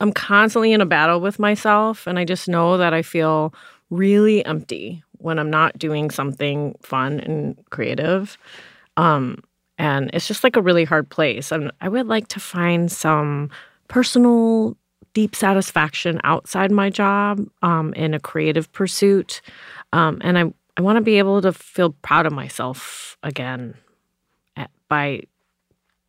[0.00, 3.54] I'm constantly in a battle with myself, and I just know that I feel
[3.90, 8.36] really empty when I'm not doing something fun and creative.
[8.96, 9.42] Um,
[9.78, 11.52] and it's just like a really hard place.
[11.52, 13.50] And I would like to find some
[13.88, 14.76] personal,
[15.14, 19.40] deep satisfaction outside my job um, in a creative pursuit.
[19.92, 23.74] Um, and I, I want to be able to feel proud of myself again
[24.56, 25.22] at, by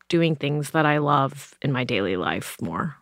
[0.10, 2.96] doing things that I love in my daily life more.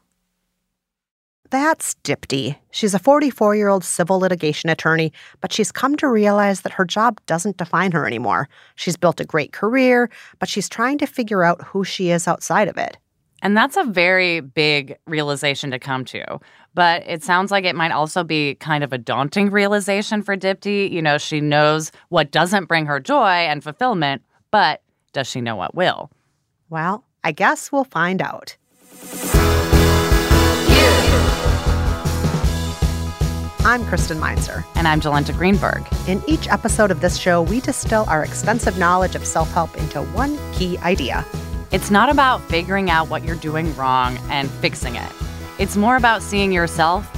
[1.51, 2.55] That's Dipti.
[2.71, 6.85] She's a 44 year old civil litigation attorney, but she's come to realize that her
[6.85, 8.49] job doesn't define her anymore.
[8.75, 12.67] She's built a great career, but she's trying to figure out who she is outside
[12.67, 12.97] of it.
[13.41, 16.39] And that's a very big realization to come to.
[16.73, 20.89] But it sounds like it might also be kind of a daunting realization for Dipti.
[20.91, 24.81] You know, she knows what doesn't bring her joy and fulfillment, but
[25.13, 26.09] does she know what will?
[26.69, 28.57] Well, I guess we'll find out.
[33.65, 34.63] I'm Kristen Meinzer.
[34.75, 35.83] And I'm Jolenta Greenberg.
[36.07, 40.03] In each episode of this show, we distill our extensive knowledge of self help into
[40.03, 41.25] one key idea.
[41.71, 45.11] It's not about figuring out what you're doing wrong and fixing it,
[45.57, 47.09] it's more about seeing yourself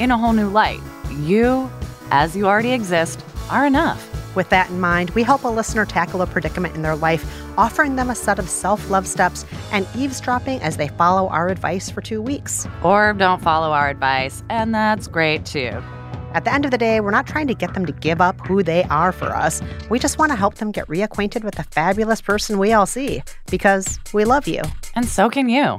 [0.00, 0.80] in a whole new light.
[1.18, 1.70] You,
[2.10, 4.09] as you already exist, are enough.
[4.34, 7.24] With that in mind, we help a listener tackle a predicament in their life,
[7.58, 11.90] offering them a set of self love steps and eavesdropping as they follow our advice
[11.90, 12.66] for two weeks.
[12.82, 15.82] Or don't follow our advice, and that's great too.
[16.32, 18.40] At the end of the day, we're not trying to get them to give up
[18.46, 19.60] who they are for us.
[19.90, 23.22] We just want to help them get reacquainted with the fabulous person we all see
[23.50, 24.62] because we love you.
[24.94, 25.76] And so can you.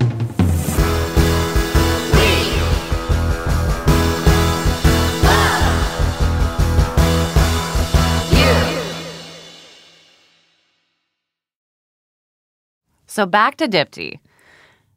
[13.12, 14.20] So back to Dipti.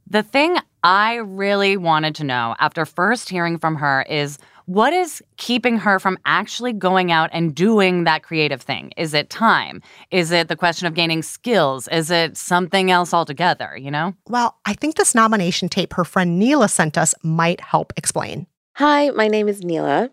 [0.09, 5.21] The thing I really wanted to know after first hearing from her is what is
[5.37, 8.93] keeping her from actually going out and doing that creative thing?
[8.97, 9.83] Is it time?
[10.13, 11.89] Is it the question of gaining skills?
[11.89, 14.15] Is it something else altogether, you know?
[14.29, 18.47] Well, I think this nomination tape her friend Neela sent us might help explain.
[18.77, 20.09] Hi, my name is Neela,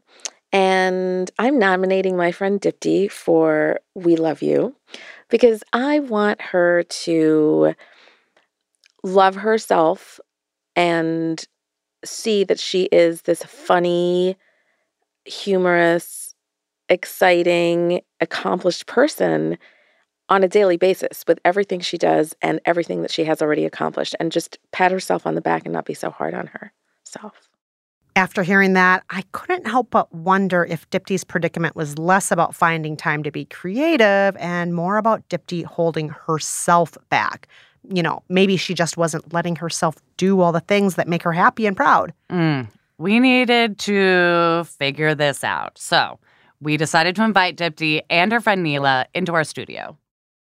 [0.52, 4.76] and I'm nominating my friend Dipti for We Love You
[5.30, 7.76] because I want her to
[9.04, 10.20] love herself
[10.76, 11.46] and
[12.04, 14.38] see that she is this funny,
[15.26, 16.36] humorous,
[16.90, 19.58] exciting, accomplished person
[20.30, 24.16] on a daily basis with everything she does and everything that she has already accomplished
[24.20, 27.50] and just pat herself on the back and not be so hard on herself.
[28.16, 32.98] After hearing that, I couldn't help but wonder if Dipti's predicament was less about finding
[32.98, 37.48] time to be creative and more about Dipti holding herself back
[37.90, 41.34] you know, maybe she just wasn't letting herself do all the things that make her
[41.34, 42.14] happy and proud.
[42.30, 42.68] Mm.
[42.98, 45.78] We needed to figure this out.
[45.78, 46.20] So
[46.62, 49.98] we decided to invite Dipti and her friend Neela into our studio.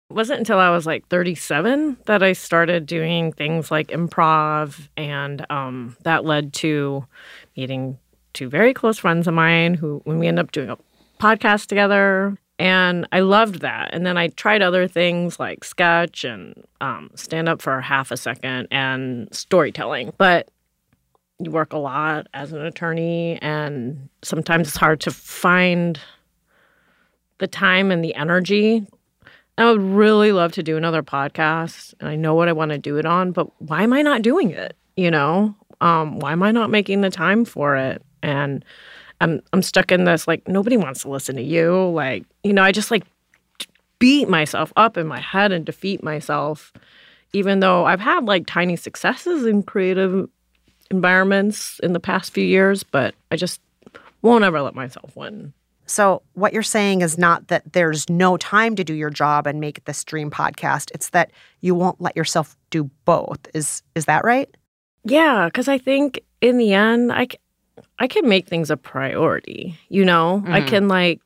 [0.09, 5.45] It wasn't until I was like 37 that I started doing things like improv, and
[5.49, 7.05] um, that led to
[7.55, 7.97] meeting
[8.33, 10.77] two very close friends of mine who, when we ended up doing a
[11.19, 13.89] podcast together, and I loved that.
[13.93, 18.17] And then I tried other things like sketch and um, stand up for half a
[18.17, 20.13] second and storytelling.
[20.17, 20.49] But
[21.39, 25.99] you work a lot as an attorney, and sometimes it's hard to find
[27.39, 28.85] the time and the energy.
[29.57, 32.77] I would really love to do another podcast, and I know what I want to
[32.77, 34.77] do it on, but why am I not doing it?
[34.95, 38.01] You know, um, why am I not making the time for it?
[38.21, 38.63] And
[39.23, 41.89] I'm I'm stuck in this like nobody wants to listen to you.
[41.89, 43.03] Like, you know, I just like
[43.99, 46.73] beat myself up in my head and defeat myself
[47.33, 50.29] even though I've had like tiny successes in creative
[50.91, 53.59] environments in the past few years, but I just
[54.21, 55.51] won't ever let myself win.
[55.85, 59.59] So, what you're saying is not that there's no time to do your job and
[59.59, 60.91] make this dream podcast.
[60.93, 63.39] It's that you won't let yourself do both.
[63.53, 64.49] Is is that right?
[65.03, 67.27] Yeah, cuz I think in the end I
[67.99, 70.41] I can make things a priority, you know?
[70.43, 70.53] Mm-hmm.
[70.53, 71.21] I can like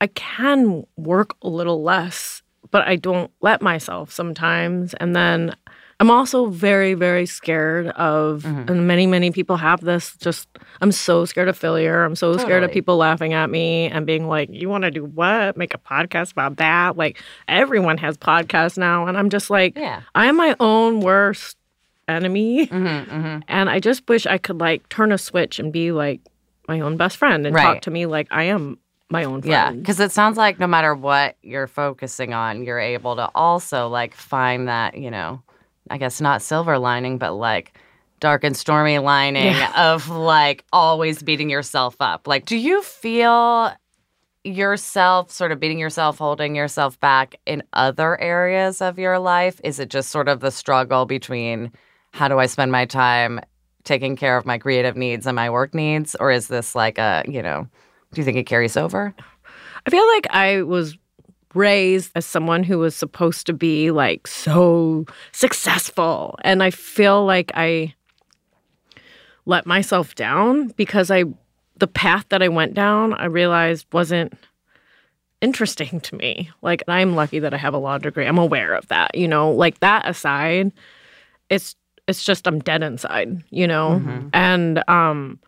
[0.00, 5.54] I can work a little less, but I don't let myself sometimes and then
[6.00, 8.70] I'm also very, very scared of, Mhm.
[8.70, 10.16] and many, many people have this.
[10.18, 10.46] Just,
[10.80, 12.04] I'm so scared of failure.
[12.04, 15.04] I'm so scared of people laughing at me and being like, "You want to do
[15.04, 15.56] what?
[15.56, 20.02] Make a podcast about that?" Like everyone has podcasts now, and I'm just like, Yeah.
[20.14, 21.56] I'm my own worst
[22.08, 23.38] enemy, Mm-hmm, mm-hmm.
[23.48, 26.20] and I just wish I could like turn a switch and be like
[26.66, 28.78] my own best friend and talk to me like I am
[29.10, 29.50] my own friend.
[29.50, 33.88] Yeah, because it sounds like no matter what you're focusing on, you're able to also
[33.88, 35.42] like find that, you know,
[35.90, 37.78] I guess not silver lining, but like
[38.20, 39.72] dark and stormy lining Yeah.
[39.94, 42.26] of like always beating yourself up.
[42.26, 43.72] Like, do you feel
[44.44, 49.60] yourself sort of beating yourself, holding yourself back in other areas of your life?
[49.64, 51.72] Is it just sort of the struggle between
[52.12, 53.40] how do I spend my time
[53.84, 56.14] taking care of my creative needs and my work needs?
[56.16, 57.66] Or is this like a, you know,
[58.12, 59.14] do you think it carries over?
[59.86, 60.96] I feel like I was
[61.54, 66.38] raised as someone who was supposed to be like so successful.
[66.42, 67.94] And I feel like I
[69.46, 71.24] let myself down because I,
[71.76, 74.34] the path that I went down, I realized wasn't
[75.40, 76.50] interesting to me.
[76.60, 78.26] Like, I'm lucky that I have a law degree.
[78.26, 80.72] I'm aware of that, you know, like that aside,
[81.48, 81.76] it's,
[82.08, 84.00] it's just I'm dead inside, you know?
[84.02, 84.30] Mhm.
[84.32, 85.38] And, um,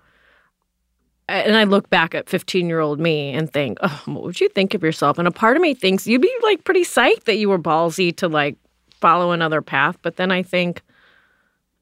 [1.28, 4.48] and I look back at 15 year old me and think, oh, what would you
[4.50, 5.18] think of yourself?
[5.18, 8.14] And a part of me thinks you'd be like pretty psyched that you were ballsy
[8.16, 8.56] to like
[9.00, 9.96] follow another path.
[10.02, 10.82] But then I think,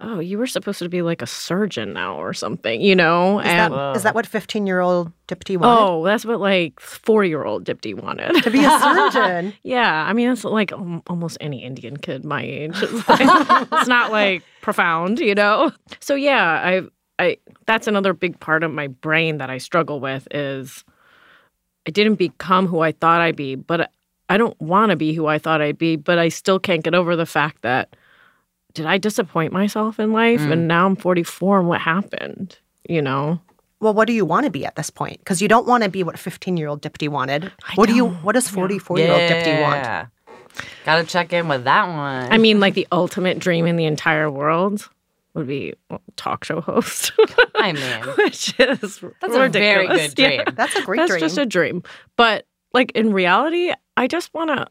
[0.01, 3.41] oh, you were supposed to be like a surgeon now or something, you know?
[3.41, 5.83] Is, and that, is that what 15 year old Dipti wanted?
[5.83, 8.43] oh, that's what like four year old Dipti wanted.
[8.43, 9.55] To be a surgeon.
[9.63, 10.05] yeah.
[10.05, 12.81] I mean, it's like al- almost any Indian kid my age.
[12.81, 13.21] It's, like,
[13.73, 15.73] it's not like profound, you know?
[16.01, 16.83] So yeah, I,
[17.19, 17.37] I,
[17.67, 20.85] that's another big part of my brain that I struggle with is
[21.87, 23.91] I didn't become who I thought I'd be, but
[24.29, 26.95] I don't want to be who I thought I'd be, but I still can't get
[26.95, 27.97] over the fact that
[28.79, 30.41] did I disappoint myself in life?
[30.41, 30.53] Mm.
[30.53, 32.57] And now I'm 44 and what happened?
[32.89, 33.41] You know?
[33.81, 35.19] Well, what do you want to be at this point?
[35.19, 37.53] Because you don't want to be what 15 year old Dipti wanted.
[37.69, 38.05] I what do you?
[38.05, 38.23] don't.
[38.23, 39.77] What does 44 year old Dipti want?
[39.77, 40.07] Yeah.
[40.85, 42.33] Gotta check in with that one.
[42.33, 44.89] I mean, like the ultimate dream in the entire world
[45.35, 47.13] would be a talk show host,
[47.57, 50.31] I mean, which is that's a very good dream.
[50.47, 50.51] Yeah.
[50.53, 51.21] That's a great That's dream.
[51.21, 51.83] just a dream.
[52.17, 54.67] But like in reality, I just want to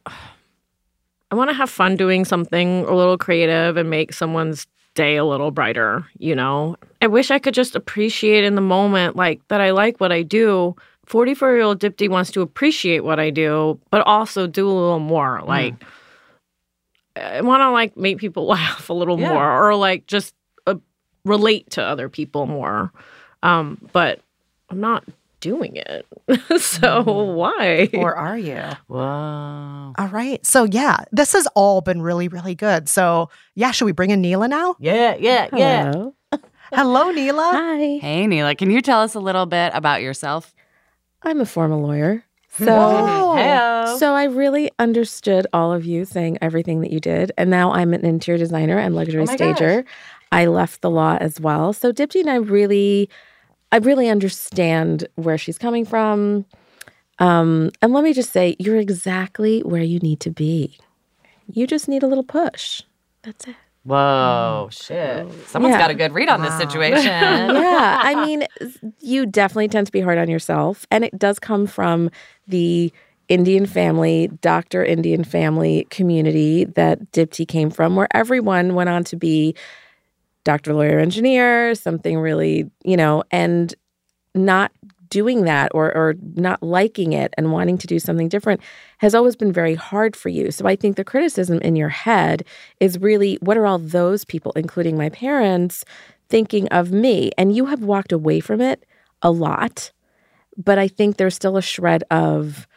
[1.32, 4.66] I want to have fun doing something a little creative and make someone's
[4.96, 6.76] day a little brighter, you know.
[7.02, 10.24] I wish I could just appreciate in the moment like that I like what I
[10.24, 10.76] do.
[11.08, 15.40] 44-year-old Dipti wants to appreciate what I do, but also do a little more.
[15.42, 15.48] Mm.
[15.48, 15.74] Like
[17.16, 19.34] I want to like make people laugh a little Yeah.
[19.34, 20.34] more or like just
[20.66, 20.76] uh,
[21.26, 22.92] relate to other people more.
[23.44, 24.22] Um, but
[24.70, 25.04] I'm not
[25.40, 26.06] doing it.
[26.62, 27.36] so mm-hmm.
[27.36, 27.90] why?
[27.94, 28.62] or are you?
[28.88, 29.94] Whoa.
[29.98, 30.46] All right.
[30.46, 32.90] So yeah, this has all been really, really good.
[32.90, 34.76] So yeah, should we bring in Neela now?
[34.80, 35.92] Yeah, yeah, yeah.
[35.92, 36.14] Hello.
[36.74, 37.52] Hello, Neela.
[37.54, 38.00] Hi.
[38.02, 40.54] Hey, Neela, can you tell us a little bit about yourself?
[41.24, 42.26] I'm a former lawyer.
[42.50, 43.98] So Whoa.
[43.98, 47.32] So I really understood all of you saying everything that you did.
[47.38, 49.86] And now I'm an interior designer and luxury Oh my stager.
[50.32, 51.74] I left the law as well.
[51.74, 53.10] So Dipti and I really
[53.72, 56.46] I really understand where she's coming from.
[57.20, 60.78] Um, and let me just say, you're exactly where you need to be.
[61.52, 62.84] You just need a little push.
[63.24, 63.56] That's it.
[63.84, 65.26] Whoa, shit.
[65.48, 65.80] Someone's Yeah.
[65.80, 66.58] got a good read on this Wow.
[66.60, 67.10] situation.
[67.56, 68.46] yeah, I mean,
[69.00, 72.10] you definitely tend to be hard on yourself, and it does come from
[72.48, 72.92] the
[73.30, 79.16] Indian family, Doctor Indian family community that Dipti came from, where everyone went on to
[79.16, 79.56] be
[80.48, 83.76] doctor, lawyer, engineer, something really, you know, and
[84.34, 84.72] not
[85.10, 88.62] doing that or or not liking it and wanting to do something different
[89.00, 90.50] has always been very hard for you.
[90.52, 92.46] So I think the criticism in your head
[92.80, 95.84] is really what are all those people including my parents
[96.30, 97.32] thinking of me?
[97.38, 98.86] And you have walked away from it
[99.22, 99.92] a lot,
[100.58, 102.68] but I think there's still a shred of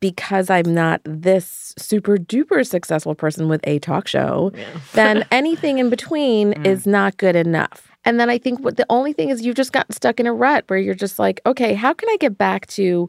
[0.00, 4.52] because I'm not this super duper successful person with a talk show,
[4.92, 6.66] then anything in between Mm.
[6.66, 7.88] is not good enough.
[8.04, 10.32] And then I think what the only thing is you've just gotten stuck in a
[10.32, 13.08] rut where you're just like, okay, how can I get back to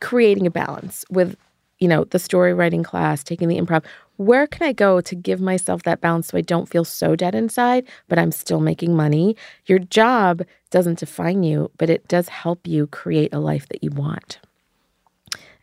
[0.00, 1.36] creating a balance with,
[1.78, 3.84] you know, the story writing class, taking the improv?
[4.16, 7.34] Where can I go to give myself that balance so I don't feel so dead
[7.34, 9.36] inside, but I'm still making money?
[9.66, 13.90] Your job doesn't define you, but it does help you create a life that you
[13.90, 14.38] want.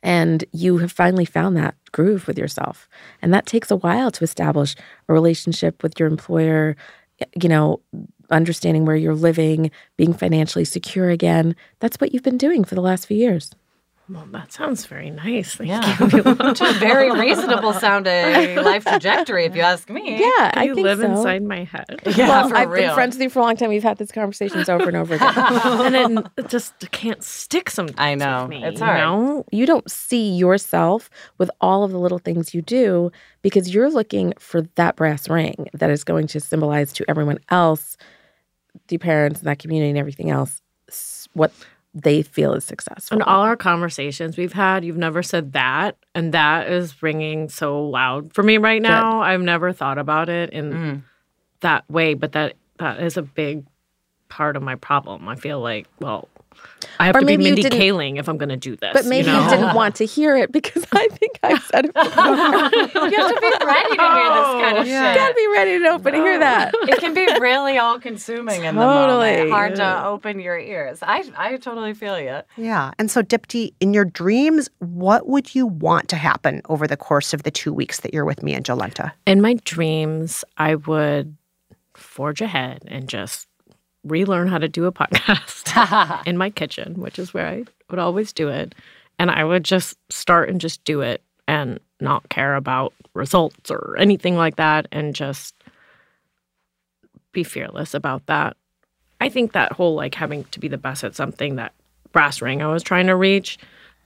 [0.03, 2.89] And you have finally found that groove with yourself.
[3.22, 4.75] And that takes a while to establish
[5.08, 6.75] a relationship with your employer,
[7.39, 7.81] you know,
[8.29, 11.55] understanding where you're living, being financially secure again.
[11.79, 13.51] That's what you've been doing for the last few years.
[14.13, 15.56] Well, that sounds very nice.
[15.56, 15.98] Thank Yeah.
[16.00, 16.22] you.
[16.50, 20.20] Which is very reasonable sounding life trajectory, if you ask me.
[20.20, 21.06] Yeah, I you think live so.
[21.06, 22.01] inside my head.
[22.18, 22.88] Yeah, well, for I've real.
[22.88, 23.70] been friends with you for a long time.
[23.70, 25.34] We've had these conversations over and over again.
[25.38, 27.96] and then it just can't stick sometimes.
[28.00, 28.41] I know.
[28.41, 29.00] with me, It's you hard.
[29.00, 29.46] know?
[29.51, 33.12] you don't see yourself with all of the little things you do
[33.44, 37.96] because you're looking for that brass ring that is going to symbolize to everyone else,
[38.89, 40.62] the parents and that community and everything else,
[41.34, 41.53] what
[41.93, 43.17] they feel is successful.
[43.17, 47.83] In all our conversations we've had, you've never said that, and that is ringing so
[47.88, 49.21] loud for me right now.
[49.21, 51.01] I've never thought about it in Mm.
[51.62, 53.65] that way, but that that is a big
[54.29, 55.27] part of my problem.
[55.27, 56.27] I feel like, well,
[57.00, 58.75] I have Or to be maybe you Mindy didn't- Kaling if I'm going to do
[58.75, 58.91] this.
[58.94, 61.94] but maybe you, you, didn't want to hear it because I think I've said it
[61.94, 62.25] before.
[62.25, 65.15] You have to be ready to hear this kind of you shit.
[65.15, 66.74] gotta be ready to open to hear that.
[66.88, 69.32] it can be really all consuming in the Totally.
[69.32, 69.51] moment.
[69.51, 71.00] Hard to open your ears.
[71.01, 72.39] I I totally feel you.
[72.58, 72.91] Yeah.
[73.00, 77.34] And so, Dipti, in your dreams, what would you want to happen over the course
[77.34, 79.12] of the two weeks that you're with me and Jolenta?
[79.25, 81.36] In my dreams, I would
[81.96, 83.48] forge ahead and just
[84.03, 88.34] relearn how to do a podcast in my kitchen, which is where I would always
[88.34, 88.74] do it.
[89.20, 93.96] And I would just start and just do it and not care about results or
[94.00, 95.53] anything like that and just
[97.31, 98.58] be fearless about that.
[99.20, 101.74] I think that whole like having to be the best at something that
[102.12, 103.60] brass ring I was trying to reach,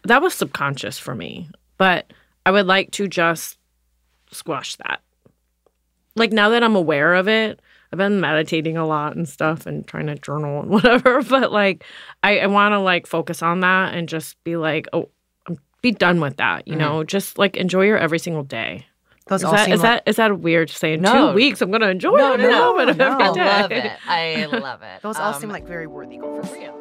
[0.03, 1.49] that was subconscious for me.
[1.77, 2.11] But
[2.45, 3.57] I would like to just
[4.31, 5.01] squash that.
[6.15, 7.59] Like now that I'm aware of it,
[7.95, 11.21] I've been meditating a lot and stuff and trying to journal and whatever.
[11.23, 11.85] But like
[12.23, 15.09] I, I want to like focus on that and just be like, oh,
[15.47, 16.67] I'm, be done with that.
[16.67, 18.85] You know, just like enjoy your every single day.
[19.27, 21.29] Those Is all that is like- that is that weird to say in No.
[21.29, 21.61] two weeks?
[21.61, 23.11] I'm gonna enjoy No, every no, no, moment of no.
[23.17, 23.91] every I love it.
[24.05, 25.01] I love it.
[25.01, 26.45] Those all Um, seem like very worthy goals.
[26.47, 26.75] for real.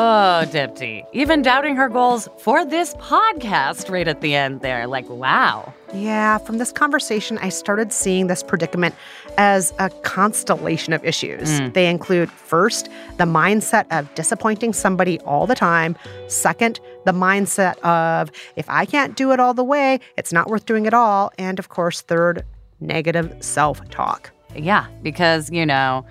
[0.00, 1.04] Oh, Dipti.
[1.12, 4.86] Even doubting her goals for this podcast right at the end there.
[4.86, 5.74] Like, wow.
[5.92, 8.94] Yeah, from this conversation, I started seeing this predicament
[9.38, 11.60] as a constellation of issues.
[11.60, 11.74] Mm.
[11.74, 15.96] They include first, the mindset of disappointing somebody all the time.
[16.28, 20.64] Second, the mindset of if I can't do it all the way, it's not worth
[20.64, 21.32] doing at all.
[21.38, 22.44] And of course, third,
[22.78, 24.30] negative self talk.
[24.54, 26.06] Yeah, because, you know,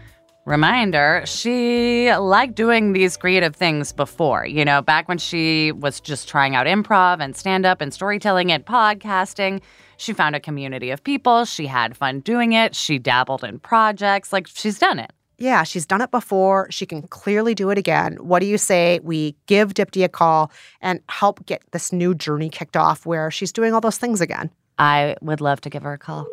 [0.48, 4.46] reminder, she liked doing these creative things before.
[4.46, 8.52] You know, back when she was just trying out improv and stand up and storytelling
[8.52, 9.62] and podcasting,
[9.98, 11.44] she found a community of people.
[11.44, 12.74] She had fun doing it.
[12.76, 14.32] She dabbled in projects.
[14.32, 15.12] Like, she's done it.
[15.38, 16.68] Yeah, she's done it before.
[16.72, 18.16] She can clearly do it again.
[18.16, 20.52] What do you say we give Dipti a call
[20.82, 24.50] and help get this new journey kicked off where she's doing all those things again?
[24.80, 26.26] I would love to give her a call.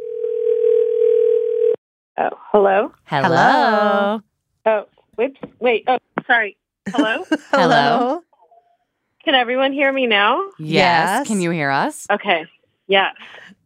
[2.17, 2.93] Oh, hello.
[3.05, 4.21] Hello.
[4.67, 4.85] Oh,
[5.17, 5.41] whoops.
[5.61, 5.85] Wait.
[5.87, 6.57] Oh, sorry.
[6.89, 7.25] Hello.
[7.51, 8.23] Hello.
[9.25, 10.39] Can everyone hear me now?
[10.59, 10.69] Yes.
[10.69, 11.27] Yes.
[11.27, 12.07] Can you hear us?
[12.11, 12.45] Okay.
[12.87, 13.15] Yes.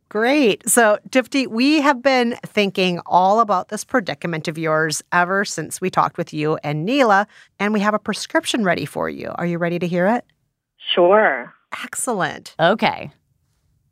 [0.08, 0.66] Great.
[0.68, 5.90] So, Dipti, we have been thinking all about this predicament of yours ever since we
[5.90, 7.26] talked with you and Neela,
[7.58, 9.32] and we have a prescription ready for you.
[9.34, 10.24] Are you ready to hear it?
[10.94, 11.52] Sure.
[11.82, 12.54] Excellent.
[12.58, 13.10] Okay.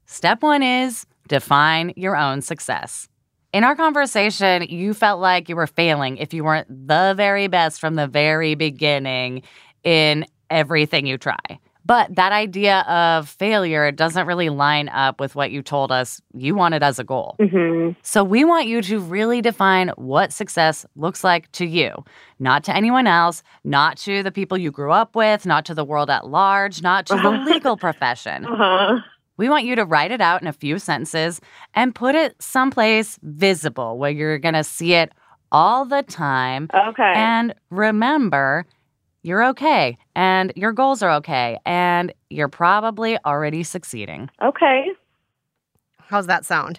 [0.07, 3.09] Step one is define your own success.
[3.57, 7.81] In our conversation, you felt like you were failing if you weren't the very best
[7.81, 9.45] from the very beginning
[9.83, 11.39] in everything you try.
[11.87, 16.55] But that idea of failure doesn't really line up with what you told us you
[16.55, 17.37] wanted as a goal.
[17.41, 22.05] hmm So we want you to really define what success looks like to you,
[22.39, 25.83] not to anyone else, not to the people you grew up with, not to the
[25.85, 27.51] world at large, not to the Uh-huh.
[27.55, 28.45] legal profession.
[28.53, 29.01] Uh huh.
[29.37, 31.41] We want you to write it out in a few sentences
[31.75, 35.13] and put it someplace visible where you're going to see it
[35.53, 36.69] all the time.
[36.75, 37.13] Okay.
[37.15, 38.67] And remember,
[39.23, 44.31] you're okay and your goals are okay and you're probably already succeeding.
[44.43, 44.93] okay.
[45.99, 46.79] How's that sound?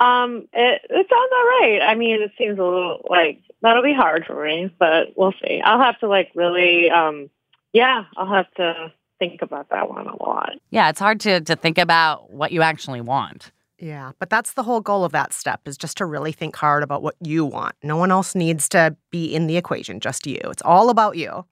[0.00, 1.80] Um, it it sounds all right.
[1.82, 5.60] I mean, it seems a little like that'll be hard for me, but we'll see.
[5.60, 6.90] I'll have to like really.
[6.90, 7.28] Um,
[7.74, 8.92] yeah, I'll have to
[9.22, 10.50] think about that one a lot.
[10.70, 13.52] Yeah, it's hard to, to think about what you actually want.
[13.78, 16.82] Yeah, but that's the whole goal of that step is just to really think hard
[16.82, 17.74] about what you want.
[17.82, 20.40] No one else needs to be in the equation, just you.
[20.44, 21.44] It's all about you.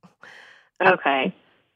[0.81, 1.35] Uh, okay.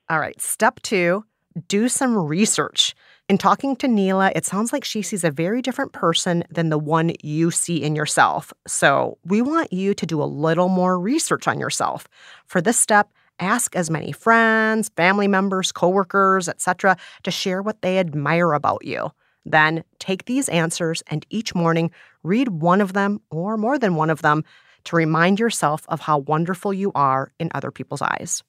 [0.09, 1.25] All right, step two
[1.69, 2.97] do some research.
[3.29, 6.79] In talking to Neela, it sounds like she sees a very different person than the
[6.79, 8.53] one you see in yourself.
[8.67, 12.09] So we want you to do a little more research on yourself.
[12.47, 17.99] For this step, ask as many friends, family members, coworkers, etc., to share what they
[17.99, 19.11] admire about you.
[19.45, 21.91] Then take these answers and each morning
[22.23, 24.45] read one of them or more than one of them
[24.85, 28.43] to remind yourself of how wonderful you are in other people's eyes.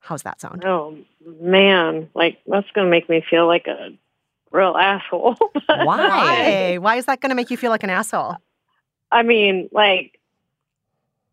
[0.00, 0.64] How's that sound?
[0.64, 0.96] Oh
[1.40, 3.90] man, like that's gonna make me feel like a
[4.56, 5.36] real asshole.
[5.66, 5.84] Why?
[5.84, 6.78] Why?
[6.78, 8.36] Why is that going to make you feel like an asshole?
[9.12, 10.18] I mean, like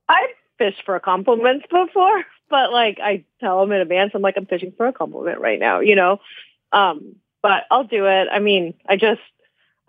[0.09, 4.45] I've fished for compliments before, but like I tell them in advance, I'm like I'm
[4.45, 6.19] fishing for a compliment right now, you know.
[6.71, 8.27] Um, but I'll do it.
[8.31, 9.21] I mean, I just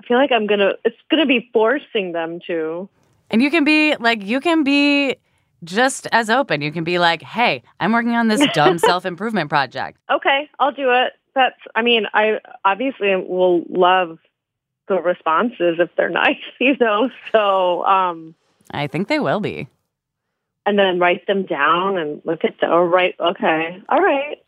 [0.01, 0.73] I feel like I'm gonna.
[0.83, 2.89] It's gonna be forcing them to.
[3.31, 5.17] And you can be like, you can be
[5.63, 6.63] just as open.
[6.63, 9.99] You can be like, hey, I'm working on this dumb self improvement project.
[10.11, 11.13] Okay, I'll do it.
[11.35, 11.61] That's.
[11.75, 14.19] I mean, I obviously will love
[14.89, 17.11] the responses if they're nice, you know.
[17.31, 18.35] So, um,
[18.71, 19.69] I think they will be.
[20.67, 22.67] And then write them down and look at the.
[22.69, 23.15] Oh, right.
[23.21, 23.83] Okay.
[23.89, 24.39] All right.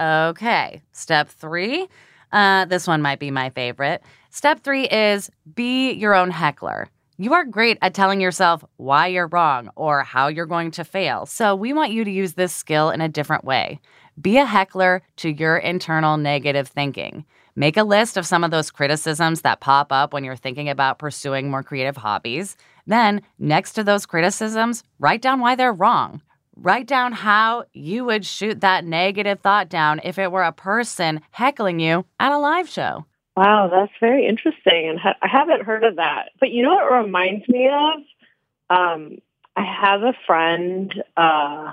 [0.00, 0.82] Okay.
[0.92, 1.86] Step three.
[2.32, 4.02] Uh, this one might be my favorite.
[4.30, 6.88] Step three is be your own heckler.
[7.18, 11.24] You are great at telling yourself why you're wrong or how you're going to fail.
[11.24, 13.80] So we want you to use this skill in a different way.
[14.20, 17.26] Be a heckler to your internal negative thinking.
[17.54, 20.98] Make a list of some of those criticisms that pop up when you're thinking about
[20.98, 22.56] pursuing more creative hobbies.
[22.86, 26.22] Then, next to those criticisms, write down why they're wrong.
[26.54, 31.20] Write down how you would shoot that negative thought down if it were a person
[31.30, 33.04] heckling you at a live show.
[33.36, 36.30] Wow, that's very interesting, and ha- I haven't heard of that.
[36.40, 38.74] But you know what it reminds me of?
[38.74, 39.18] Um,
[39.56, 41.72] I have a friend uh,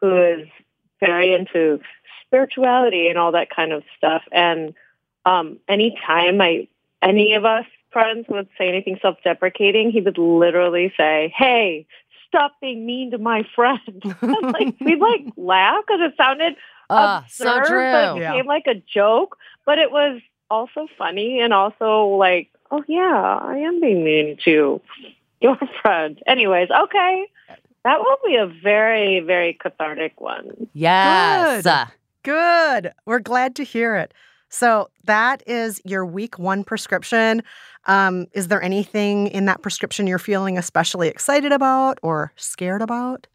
[0.00, 0.48] who is
[1.00, 1.80] very into
[2.26, 4.22] spirituality and all that kind of stuff.
[4.32, 4.74] And
[5.24, 6.68] um, anytime I,
[7.02, 11.86] any of us friends would say anything self-deprecating, he would literally say, "Hey,
[12.28, 14.02] stop being mean to my friend."
[14.52, 16.56] like we'd like laugh because it sounded
[16.90, 17.92] so absurd, true.
[17.92, 18.32] but it Yeah.
[18.32, 19.38] became like a joke.
[19.64, 24.80] But it was also funny and also like, oh yeah, I am being mean to
[25.40, 26.20] your friend.
[26.26, 27.26] Anyways, okay.
[27.86, 30.66] That will be a very, very cathartic one.
[30.72, 31.62] Yes.
[31.62, 31.86] Good.
[32.24, 32.92] Good.
[33.04, 34.12] We're glad to hear it.
[34.48, 37.44] So that is your week one prescription.
[37.84, 43.28] Um, is there anything in that prescription you're feeling especially excited about or scared about?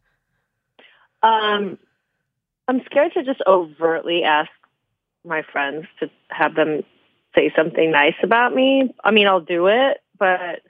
[1.22, 1.78] Um,
[2.68, 4.50] I'm scared to just overtly ask
[5.24, 6.82] my friends to have them
[7.34, 8.94] say something nice about me.
[9.02, 10.60] I mean, I'll do it, but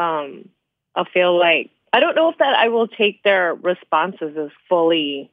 [0.00, 0.50] um,
[0.94, 5.30] I'll feel like I don't know if that I will take their responses as fully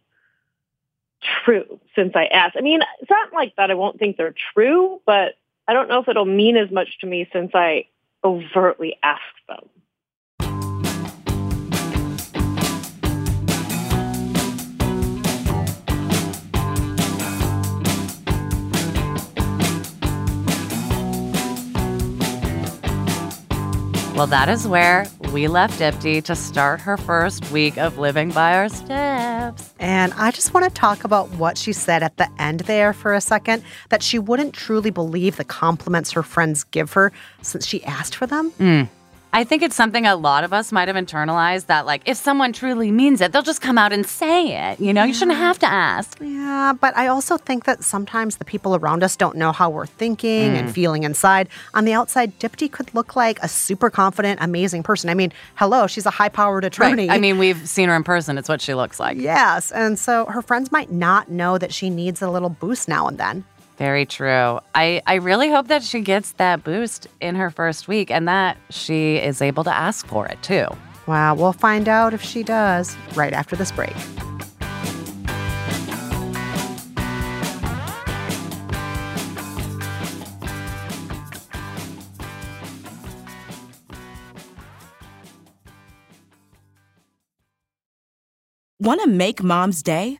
[1.43, 2.55] true since I asked.
[2.55, 6.01] I mean, it's not like that I won't think they're true, but I don't know
[6.01, 7.85] if it'll mean as much to me since I
[8.23, 9.69] overtly asked them.
[24.15, 28.55] Well, that is where we left Dipti to start her first week of living by
[28.55, 29.73] our steps.
[29.79, 33.13] And I just want to talk about what she said at the end there for
[33.13, 37.83] a second that she wouldn't truly believe the compliments her friends give her since she
[37.85, 38.51] asked for them.
[38.59, 38.89] Mm.
[39.33, 42.51] I think it's something a lot of us might have internalized that, like, if someone
[42.51, 44.79] truly means it, they'll just come out and say it.
[44.81, 46.17] You know, you shouldn't have to ask.
[46.19, 49.85] Yeah, but I also think that sometimes the people around us don't know how we're
[49.85, 50.71] thinking and mm.
[50.73, 51.47] feeling inside.
[51.73, 55.09] On the outside, Dipti could look like a super confident, amazing person.
[55.09, 57.07] I mean, hello, she's a high powered attorney.
[57.07, 57.15] Right.
[57.15, 58.37] I mean, we've seen her in person.
[58.37, 59.17] It's what she looks like.
[59.17, 59.71] yes.
[59.71, 63.17] And so her friends might not know that she needs a little boost now and
[63.17, 63.45] then.
[63.81, 64.59] Very true.
[64.75, 68.55] I, I really hope that she gets that boost in her first week and that
[68.69, 70.67] she is able to ask for it too.
[71.07, 73.95] Wow, we'll find out if she does right after this break.
[88.79, 90.19] Want to make mom's day?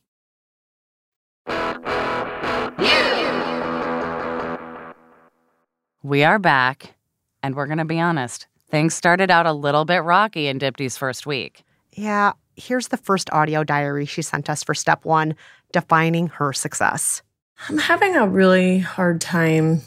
[6.03, 6.95] We are back,
[7.43, 8.47] and we're going to be honest.
[8.71, 11.63] Things started out a little bit rocky in Dipti's first week.
[11.93, 15.35] Yeah, here's the first audio diary she sent us for step one
[15.71, 17.21] defining her success.
[17.69, 19.81] I'm having a really hard time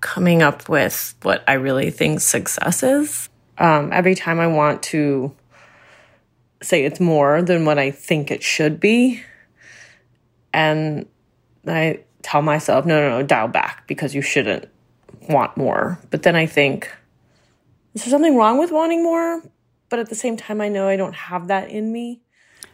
[0.00, 3.28] coming up with what I really think success is.
[3.58, 5.36] Um, every time I want to
[6.62, 9.22] say it's more than what I think it should be,
[10.52, 11.06] and
[11.66, 14.68] I tell myself, no, no, no, dial back because you shouldn't
[15.28, 15.98] want more.
[16.10, 16.90] But then I think,
[17.94, 19.42] is there something wrong with wanting more?
[19.88, 22.20] But at the same time, I know I don't have that in me.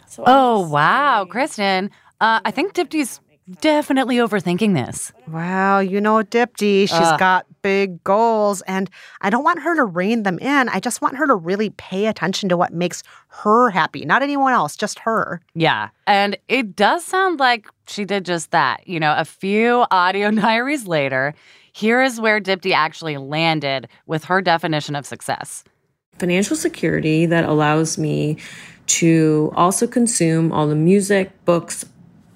[0.07, 1.91] So oh, wow, Kristen.
[2.21, 3.21] Uh, I think Dipti's
[3.61, 5.13] definitely overthinking this.
[5.29, 7.17] Wow, you know Dipti, she's uh.
[7.17, 8.91] got big goals and
[9.23, 10.69] I don't want her to rein them in.
[10.69, 14.53] I just want her to really pay attention to what makes her happy, not anyone
[14.53, 15.41] else, just her.
[15.55, 15.89] Yeah.
[16.07, 18.87] And it does sound like she did just that.
[18.87, 21.35] You know, a few audio diaries later,
[21.73, 25.65] here is where Dipti actually landed with her definition of success.
[26.19, 28.37] Financial security that allows me
[28.87, 31.85] to also consume all the music, books,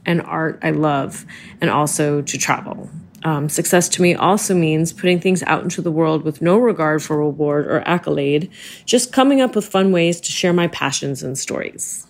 [0.08, 1.24] and art I love,
[1.60, 2.90] and also to travel.
[3.24, 7.02] Um, success to me also means putting things out into the world with no regard
[7.02, 8.50] for reward or accolade,
[8.86, 12.06] just coming up with fun ways to share my passions and stories.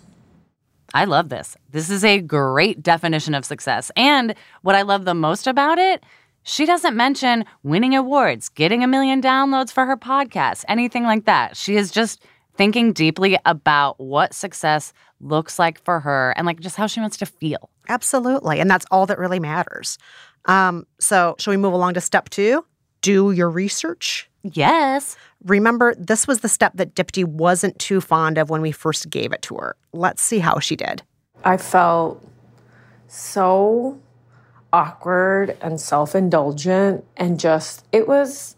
[0.94, 1.56] I love this.
[1.70, 3.90] This is a great definition of success.
[3.96, 6.04] And what I love the most about it,
[6.44, 11.56] she doesn't mention winning awards, getting a million downloads for her podcast, anything like that.
[11.56, 12.22] She is just
[12.56, 17.16] thinking deeply about what success looks like for her and like just how she wants
[17.18, 17.70] to feel.
[17.88, 18.60] Absolutely.
[18.60, 19.98] And that's all that really matters.
[20.44, 22.64] Um, so, shall we move along to step two?
[23.00, 24.28] Do your research.
[24.42, 25.16] Yes.
[25.44, 29.32] Remember, this was the step that Dipti wasn't too fond of when we first gave
[29.32, 29.76] it to her.
[29.92, 31.02] Let's see how she did.
[31.44, 32.24] I felt
[33.06, 34.00] so
[34.72, 38.56] awkward and self indulgent, and just, it was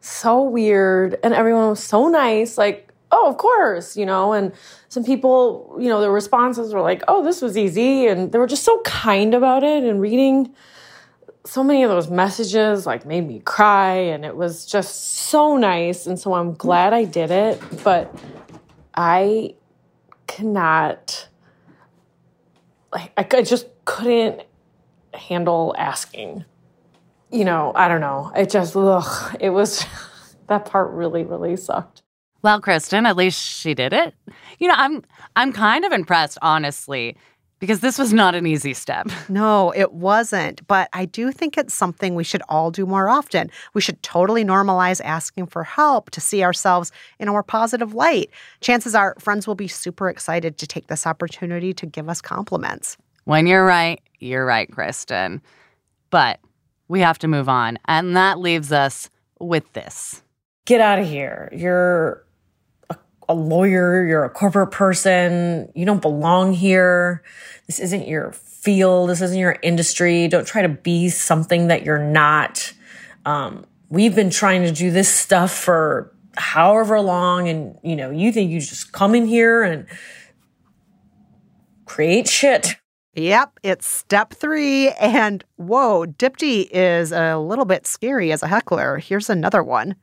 [0.00, 1.18] so weird.
[1.22, 2.56] And everyone was so nice.
[2.56, 4.52] Like, oh, of course, you know, and
[4.88, 8.06] some people, you know, their responses were like, oh, this was easy.
[8.06, 9.84] And they were just so kind about it.
[9.84, 10.54] And reading
[11.44, 13.94] so many of those messages like made me cry.
[13.96, 16.06] And it was just so nice.
[16.06, 17.62] And so I'm glad I did it.
[17.84, 18.18] But
[18.94, 19.56] I
[20.26, 21.28] cannot,
[22.92, 24.42] like, I just couldn't
[25.12, 26.46] handle asking.
[27.30, 28.32] You know, I don't know.
[28.34, 29.84] It just, ugh, it was,
[30.46, 31.91] that part really, really sucked.
[32.42, 34.14] Well, Kristen, at least she did it.
[34.58, 35.02] You know, I'm
[35.36, 37.16] I'm kind of impressed, honestly,
[37.60, 39.08] because this was not an easy step.
[39.28, 40.66] No, it wasn't.
[40.66, 43.50] But I do think it's something we should all do more often.
[43.72, 48.30] We should totally normalize asking for help to see ourselves in a more positive light.
[48.60, 52.96] Chances are friends will be super excited to take this opportunity to give us compliments.
[53.24, 55.40] When you're right, you're right, Kristen.
[56.10, 56.40] But
[56.88, 57.78] we have to move on.
[57.86, 60.22] And that leaves us with this.
[60.66, 61.48] Get out of here.
[61.52, 62.24] You're
[63.32, 67.22] a lawyer, you're a corporate person, you don't belong here.
[67.66, 70.28] This isn't your field, this isn't your industry.
[70.28, 72.72] Don't try to be something that you're not.
[73.24, 78.32] Um, we've been trying to do this stuff for however long, and you know, you
[78.32, 79.86] think you just come in here and
[81.84, 82.76] create shit.
[83.14, 84.90] Yep, it's step three.
[84.90, 88.98] And whoa, Dipti is a little bit scary as a heckler.
[88.98, 89.96] Here's another one.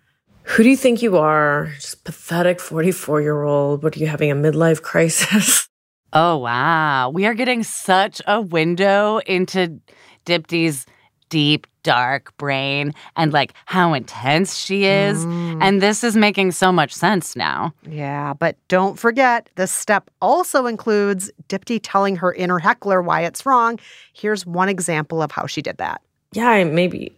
[0.49, 1.71] Who do you think you are?
[1.75, 3.83] Just pathetic 44 year old.
[3.83, 5.67] What are you having a midlife crisis?
[6.11, 7.11] Oh, wow.
[7.11, 9.79] We are getting such a window into
[10.25, 10.87] Dipti's
[11.29, 15.23] deep, dark brain and like how intense she is.
[15.23, 15.59] Mm.
[15.61, 17.75] And this is making so much sense now.
[17.87, 23.45] Yeah, but don't forget, this step also includes Dipti telling her inner heckler why it's
[23.45, 23.77] wrong.
[24.11, 26.01] Here's one example of how she did that.
[26.33, 27.15] Yeah, I may be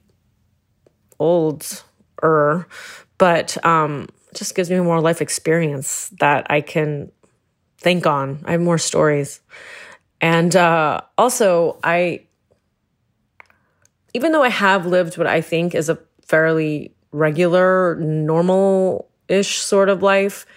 [1.18, 1.82] old
[2.22, 2.68] or
[3.22, 7.12] but um, just gives me more life experience that I can
[7.78, 8.42] think on.
[8.46, 9.42] I have more stories.
[10.20, 12.26] And uh, also, I,
[14.16, 19.90] even though I have lived what I think is a fairly regular, normal ish sort
[19.90, 20.48] of life,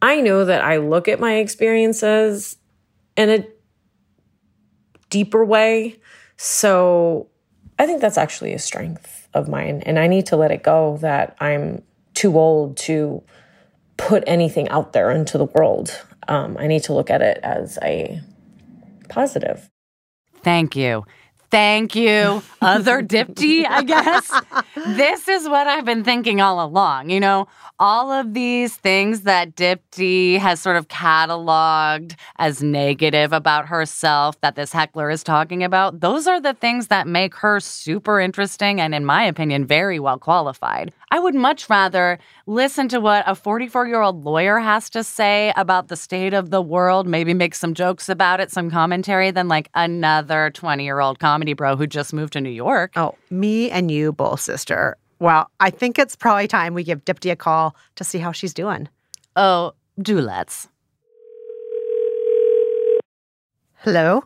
[0.00, 2.56] I know that I look at my experiences
[3.18, 3.46] in a
[5.10, 6.00] deeper way.
[6.38, 7.28] So
[7.78, 9.82] I think that's actually a strength of mine.
[9.86, 11.82] And I need to let it go that I'm
[12.14, 13.22] too old to
[13.96, 16.04] put anything out there into the world.
[16.28, 18.20] Um, I need to look at it as a
[19.08, 19.68] positive.
[20.42, 21.04] Thank you.
[21.52, 24.32] Thank you, other Dipti, I guess.
[24.96, 27.10] this is what I've been thinking all along.
[27.10, 27.46] You know,
[27.78, 34.56] all of these things that Dipti has sort of cataloged as negative about herself that
[34.56, 38.94] this heckler is talking about, those are the things that make her super interesting and,
[38.94, 40.90] in my opinion, very well qualified.
[41.10, 45.52] I would much rather listen to what a 44 year old lawyer has to say
[45.56, 49.46] about the state of the world, maybe make some jokes about it, some commentary, than
[49.46, 52.92] like another 20 year old comedy bro who just moved to New York.
[52.94, 54.96] Oh, me and you both, sister.
[55.18, 58.54] Well, I think it's probably time we give Dipti a call to see how she's
[58.54, 58.88] doing.
[59.34, 60.68] Oh, do let's.
[63.84, 64.22] Hello?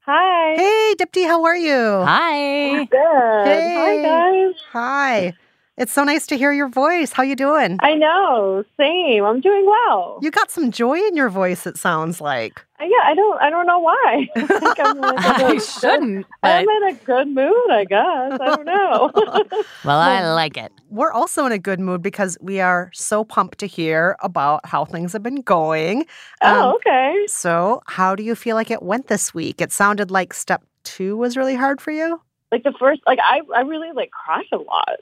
[0.00, 0.54] Hi.
[0.56, 2.04] Hey, Dipti, how are you?
[2.04, 2.84] Hi.
[2.84, 3.46] Good.
[3.46, 3.74] Hey.
[3.78, 4.54] Hi, guys.
[4.72, 5.32] Hi.
[5.78, 7.12] It's so nice to hear your voice.
[7.12, 7.76] How you doing?
[7.80, 8.64] I know.
[8.78, 9.24] Same.
[9.24, 10.18] I'm doing well.
[10.22, 12.64] You got some joy in your voice, it sounds like.
[12.80, 13.42] Uh, yeah, I don't.
[13.42, 14.26] I don't know why.
[14.36, 17.70] I think I'm like in I a shouldn't, Good, I'm in a good mood.
[17.70, 18.38] I guess.
[18.40, 19.10] I don't know.
[19.84, 20.72] well, I like it.
[20.88, 24.86] We're also in a good mood because we are so pumped to hear about how
[24.86, 26.06] things have been going.
[26.40, 27.26] Um, oh, okay.
[27.28, 29.60] So, how do you feel like it went this week?
[29.60, 32.18] It sounded like step two was really hard for you.
[32.50, 35.00] Like the first, like I, I really like cried a lot.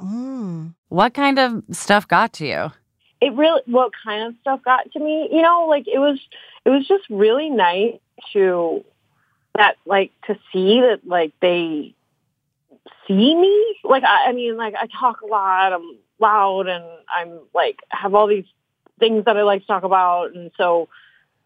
[0.00, 0.74] Mm.
[0.88, 2.72] What kind of stuff got to you?
[3.20, 5.28] It really, what kind of stuff got to me?
[5.32, 6.20] You know, like it was,
[6.64, 7.94] it was just really nice
[8.32, 8.84] to
[9.56, 11.94] that, like to see that, like they
[13.08, 13.76] see me.
[13.84, 15.72] Like I, I mean, like I talk a lot.
[15.72, 18.44] I'm loud, and I'm like have all these
[18.98, 20.88] things that I like to talk about, and so.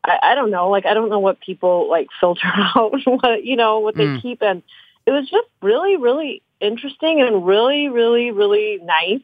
[0.03, 3.55] I, I don't know, like I don't know what people like filter out, what you
[3.55, 4.23] know, what they Mm.
[4.23, 4.63] keep, and
[5.05, 9.23] it was just really, really interesting and really, really, really nice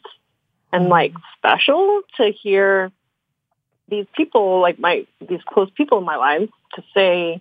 [0.72, 0.90] and mm.
[0.90, 2.90] like special to hear
[3.88, 7.40] these people, like my these close people in my life, to say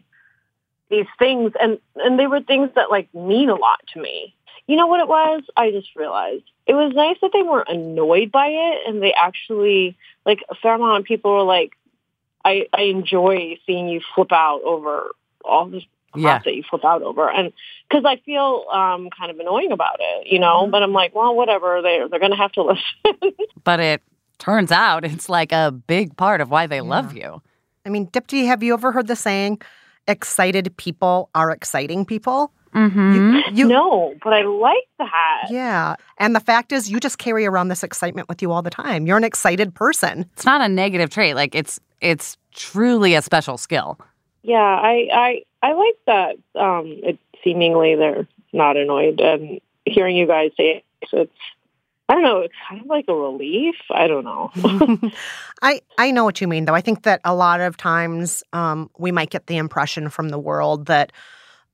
[0.89, 4.35] these things, and and they were things that like mean a lot to me.
[4.67, 5.43] You know what it was?
[5.55, 9.97] I just realized it was nice that they weren't annoyed by it, and they actually
[10.25, 11.71] like a fair amount of people were like,
[12.43, 15.11] "I I enjoy seeing you flip out over
[15.43, 15.83] all this
[16.15, 16.51] crap Yeah.
[16.51, 17.51] that you flip out over," and
[17.89, 20.67] because I feel um kind of annoying about it, you know.
[20.67, 21.81] But I'm like, well, whatever.
[21.81, 22.63] They they're gonna have to
[23.13, 23.33] listen.
[23.63, 24.01] But it
[24.39, 27.41] turns out it's like a big part of why they love you.
[27.85, 29.61] I mean, Dipti, have you ever heard the saying,
[30.07, 32.51] excited people are exciting people?
[32.73, 33.55] Mm-hmm.
[33.55, 35.43] You, no, but I like that.
[35.49, 35.95] Yeah.
[36.17, 39.07] And the fact is, you just carry around this excitement with you all the time.
[39.07, 40.25] You're an excited person.
[40.33, 41.35] It's not a negative trait.
[41.35, 43.97] Like it's it's truly a special skill.
[44.43, 46.35] Yeah, I I I like that.
[46.61, 51.31] Um, it seemingly they're not annoyed, and hearing you guys say it, it's
[52.07, 52.41] I don't know.
[52.41, 53.73] It's kind of like a relief.
[53.89, 54.51] I don't know.
[55.63, 56.75] I, I know what you mean, though.
[56.75, 60.37] I think that a lot of times um, we might get the impression from the
[60.37, 61.11] world that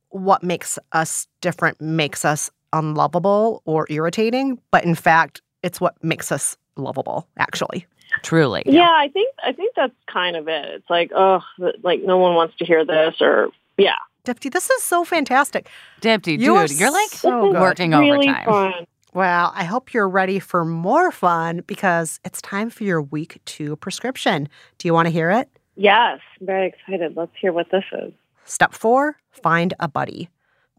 [0.08, 4.58] what makes us different makes us unlovable or irritating.
[4.72, 7.86] But in fact, it's what makes us lovable, actually.
[8.24, 8.64] Truly.
[8.66, 10.66] yeah, I think I think that's kind of it.
[10.66, 11.42] It's like oh,
[11.82, 13.52] like no one wants to hear this, or
[13.82, 15.70] yeah, Dipti, this is so fantastic.
[16.02, 18.46] Dipti, You are dude, you're like so working really overtime.
[18.46, 18.74] fun.
[19.14, 23.76] Well, I hope you're ready for more fun because it's time for your week two
[23.78, 24.48] prescription.
[24.78, 25.50] Do you want to hear it?
[25.76, 27.18] Yes, I'm very excited.
[27.18, 28.14] Let's hear what this is.
[28.46, 30.30] Step four, find a buddy.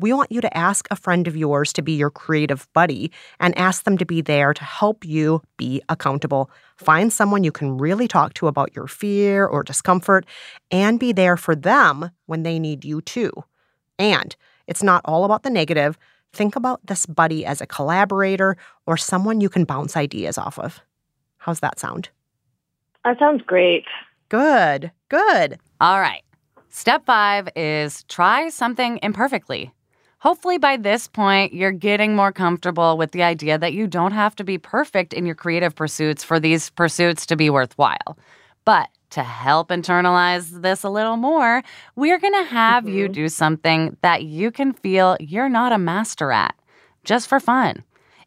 [0.02, 3.56] We want you to ask a friend of yours to be your creative buddy and
[3.56, 6.50] ask them to be there to help you be accountable.
[6.76, 10.26] Find someone you can really talk to about your fear or discomfort
[10.72, 13.30] and be there for them when they need you too.
[13.96, 14.34] And
[14.66, 15.96] it's not all about the negative.
[16.32, 18.56] Think about this buddy as a collaborator
[18.88, 20.80] or someone you can bounce ideas off of.
[21.36, 22.08] How's that sound?
[23.04, 23.84] That sounds great.
[24.30, 25.60] Good, good.
[25.80, 26.22] All right.
[26.70, 29.72] Step five is try something imperfectly.
[30.22, 34.36] Hopefully, by this point, you're getting more comfortable with the idea that you don't have
[34.36, 38.16] to be perfect in your creative pursuits for these pursuits to be worthwhile.
[38.64, 41.64] But to help internalize this a little more,
[41.96, 43.14] we're going to have you mm-hmm.
[43.14, 46.54] do something that you can feel you're not a master at,
[47.02, 47.82] just for fun.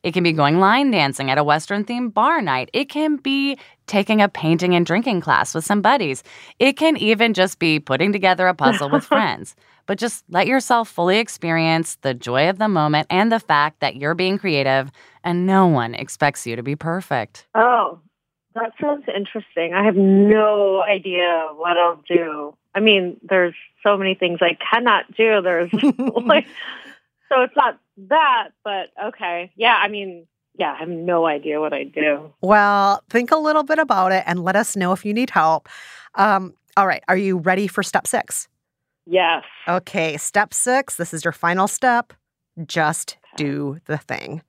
[0.05, 2.69] It can be going line dancing at a Western themed bar night.
[2.73, 6.21] It can be taking a painting and drinking class with some buddies.
[6.59, 9.55] It can even just be putting together a puzzle with friends.
[9.87, 13.95] But just let yourself fully experience the joy of the moment and the fact that
[13.95, 14.91] you're being creative
[15.23, 17.47] and no one expects you to be perfect.
[17.55, 17.97] Oh,
[18.53, 19.73] that sounds interesting.
[19.73, 22.55] I have no idea what I'll do.
[22.75, 25.41] I mean, there's so many things I cannot do.
[25.41, 25.73] There's
[26.23, 26.45] like,
[27.29, 29.51] so it's not that, but okay.
[29.55, 32.33] Yeah, I mean, yeah, I have no idea what I do.
[32.41, 35.67] Well, think a little bit about it and let us know if you need help.
[36.15, 38.47] Um, all right, are you ready for step six?
[39.05, 39.43] Yes.
[39.67, 40.95] Okay, step six.
[40.97, 42.13] This is your final step.
[42.65, 44.41] Just do the thing.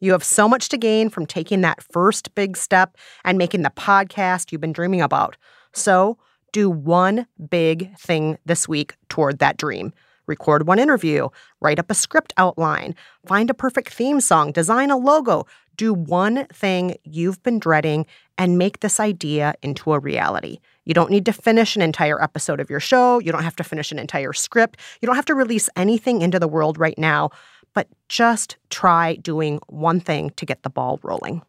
[0.00, 3.70] You have so much to gain from taking that first big step and making the
[3.70, 5.36] podcast you've been dreaming about.
[5.72, 6.18] So,
[6.50, 9.92] do one big thing this week toward that dream.
[10.26, 11.28] Record one interview,
[11.60, 12.94] write up a script outline,
[13.26, 15.46] find a perfect theme song, design a logo.
[15.76, 18.06] Do one thing you've been dreading
[18.38, 20.58] and make this idea into a reality.
[20.84, 23.18] You don't need to finish an entire episode of your show.
[23.20, 24.78] You don't have to finish an entire script.
[25.00, 27.30] You don't have to release anything into the world right now,
[27.74, 31.42] but just try doing one thing to get the ball rolling.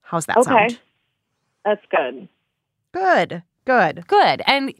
[0.00, 0.44] How's that Okay.
[0.50, 0.78] sound?
[1.64, 2.28] That's good.
[2.92, 3.42] Good.
[3.66, 4.06] Good.
[4.06, 4.42] Good.
[4.46, 4.72] And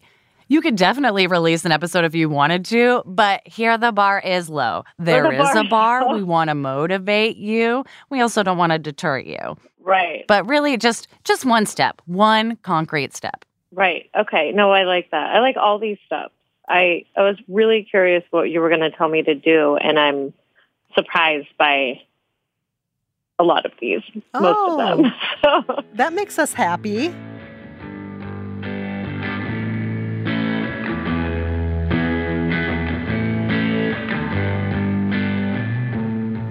[0.51, 4.51] you could definitely release an episode if you wanted to, but here the bar is
[4.51, 4.83] low.
[4.99, 6.15] There the is bar a bar.
[6.15, 7.85] We want to motivate you.
[8.11, 9.57] We also don't want to deter you.
[9.81, 10.25] Right.
[10.27, 13.45] But really just just one step, one concrete step.
[13.73, 14.11] Right.
[14.19, 14.51] Okay.
[14.51, 15.37] No, I like that.
[15.37, 16.35] I like all these steps.
[16.69, 20.01] I I was really curious what you were going to tell me to do, and
[20.01, 20.35] I'm
[20.97, 22.01] surprised by
[23.39, 24.03] a lot of these,
[24.35, 25.13] most of them.
[25.45, 25.83] Oh.
[25.95, 27.15] That makes us happy.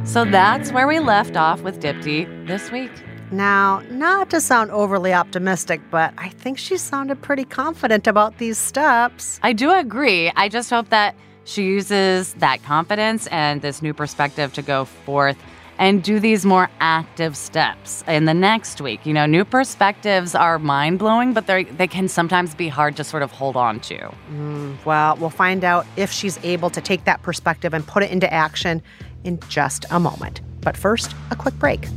[0.10, 2.90] So that's where we left off with Dipti this week.
[3.30, 8.58] Now, not to sound overly optimistic, but I think she sounded pretty confident about these
[8.58, 9.40] steps.
[9.44, 10.32] I do agree.
[10.36, 15.38] I just hope that she uses that confidence and this new perspective to go forth
[15.80, 19.06] and do these more active steps in the next week.
[19.06, 23.04] You know, new perspectives are mind blowing, but they they can sometimes be hard to
[23.04, 24.14] sort of hold on to.
[24.32, 28.12] Mm, well, we'll find out if she's able to take that perspective and put it
[28.12, 28.84] into action
[29.24, 30.42] in just a moment.
[30.62, 31.88] But first, a quick break.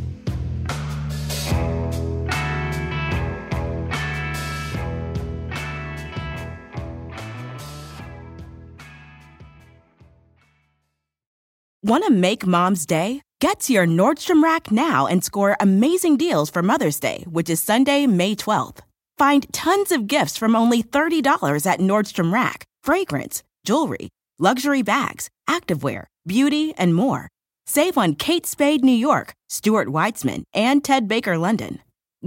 [11.84, 13.22] Want to make mom's day?
[13.40, 17.60] Get to your Nordstrom Rack now and score amazing deals for Mother's Day, which is
[17.60, 18.78] Sunday, May 12th.
[19.18, 24.08] Find tons of gifts from only $30 at Nordstrom Rack fragrance, jewelry,
[24.42, 27.28] luxury bags, activewear, beauty, and more.
[27.64, 31.78] Save on Kate Spade New York, Stuart Weitzman, and Ted Baker London.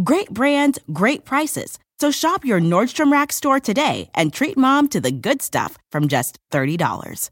[0.01, 1.78] Great brands, great prices.
[1.99, 6.08] So shop your Nordstrom Rack store today and treat mom to the good stuff from
[6.08, 7.30] just $30.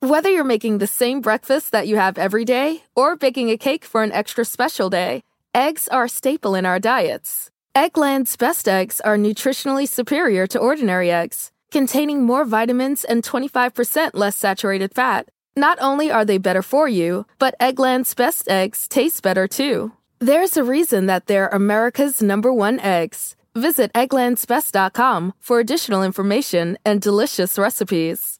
[0.00, 3.84] Whether you're making the same breakfast that you have every day or baking a cake
[3.84, 5.22] for an extra special day,
[5.54, 7.50] eggs are a staple in our diets.
[7.74, 14.36] Eggland's best eggs are nutritionally superior to ordinary eggs, containing more vitamins and 25% less
[14.36, 15.28] saturated fat.
[15.56, 19.92] Not only are they better for you, but Eggland's best eggs taste better too.
[20.18, 23.36] There's a reason that they're America's number one eggs.
[23.54, 28.38] Visit egglandsbest.com for additional information and delicious recipes.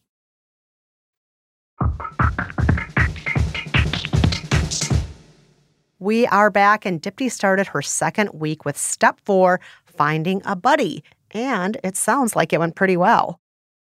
[5.99, 11.05] We are back, and Dipti started her second week with step four finding a buddy.
[11.33, 13.41] And it sounds like it went pretty well.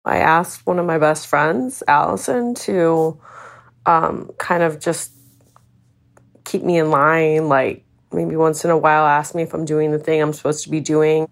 [0.06, 3.20] I asked one of my best friends, Allison, to
[3.86, 5.12] um, kind of just
[6.44, 7.50] keep me in line.
[7.50, 10.64] Like maybe once in a while, ask me if I'm doing the thing I'm supposed
[10.64, 11.28] to be doing.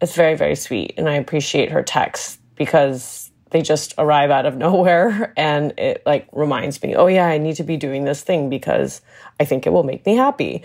[0.00, 0.94] It's very, very sweet.
[0.96, 5.32] And I appreciate her texts because they just arrive out of nowhere.
[5.36, 9.02] And it like reminds me, oh, yeah, I need to be doing this thing because
[9.38, 10.62] I think it will make me happy.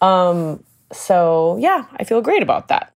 [0.00, 2.92] Um, so, yeah, I feel great about that.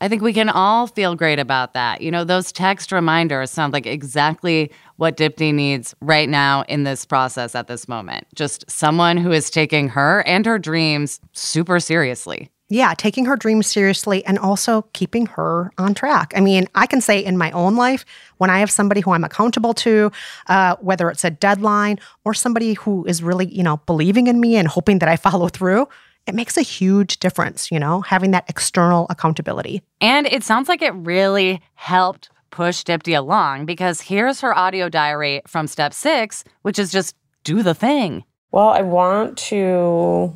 [0.00, 2.00] I think we can all feel great about that.
[2.00, 7.04] You know, those text reminders sound like exactly what Dipti needs right now in this
[7.06, 8.26] process at this moment.
[8.34, 12.50] Just someone who is taking her and her dreams super seriously.
[12.70, 16.32] Yeah, taking her dreams seriously and also keeping her on track.
[16.34, 18.06] I mean, I can say in my own life,
[18.38, 20.10] when I have somebody who I'm accountable to,
[20.48, 24.56] uh, whether it's a deadline or somebody who is really, you know, believing in me
[24.56, 25.88] and hoping that I follow through,
[26.26, 29.82] it makes a huge difference, you know, having that external accountability.
[30.00, 35.42] And it sounds like it really helped push Dipti along because here's her audio diary
[35.46, 38.24] from step six, which is just do the thing.
[38.52, 40.32] Well, I want to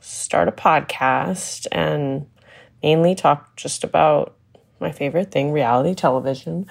[0.00, 2.26] start a podcast and
[2.82, 4.36] mainly talk just about
[4.80, 6.66] my favorite thing, reality television.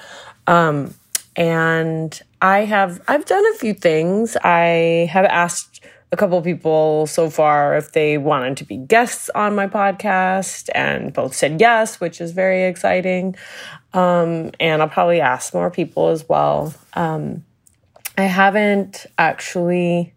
[0.48, 0.96] Um,
[1.36, 4.36] and I have I've done a few things.
[4.44, 5.69] I have asked
[6.12, 11.14] a couple people so far if they wanted to be guests on my podcast, and
[11.14, 13.36] both said yes, which is very exciting.
[13.94, 16.74] Um, and I'll probably ask more people as well.
[16.94, 17.46] Um,
[18.18, 20.14] I haven't actually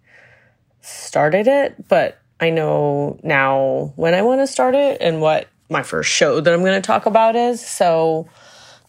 [0.80, 5.82] started it, but I know now when I want to start it and what my
[5.82, 7.64] first show that I'm going to talk about is.
[7.64, 8.28] So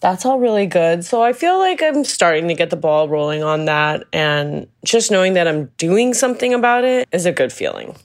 [0.03, 1.05] that's all really good.
[1.05, 4.03] So I feel like I'm starting to get the ball rolling on that.
[4.11, 7.95] And just knowing that I'm doing something about it is a good feeling.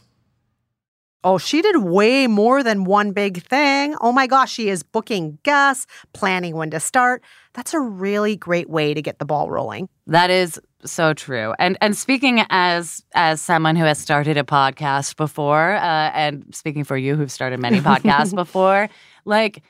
[1.25, 3.97] Oh, she did way more than one big thing.
[4.01, 7.25] Oh my gosh, she is booking guests, planning when to start.
[7.55, 9.89] That's a really great way to get the ball rolling.
[10.07, 11.53] That is so true.
[11.59, 16.85] And and speaking as as someone who has started a podcast before, uh, and speaking
[16.85, 18.89] for you who've started many podcasts before,
[19.25, 19.65] like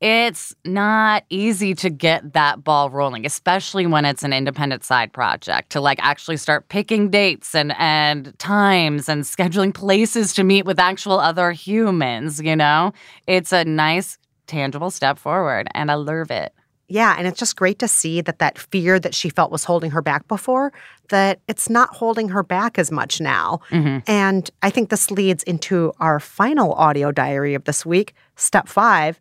[0.00, 5.70] it's not easy to get that ball rolling, especially when it's an independent side project,
[5.70, 10.78] to like actually start picking dates and, and times and scheduling places to meet with
[10.78, 12.92] actual other humans, you know?
[13.26, 16.54] It's a nice, tangible step forward, and I love it.
[16.88, 19.92] Yeah, and it's just great to see that that fear that she felt was holding
[19.92, 20.72] her back before,
[21.10, 23.60] that it's not holding her back as much now.
[23.70, 23.98] Mm-hmm.
[24.10, 29.20] And I think this leads into our final audio diary of this week, step five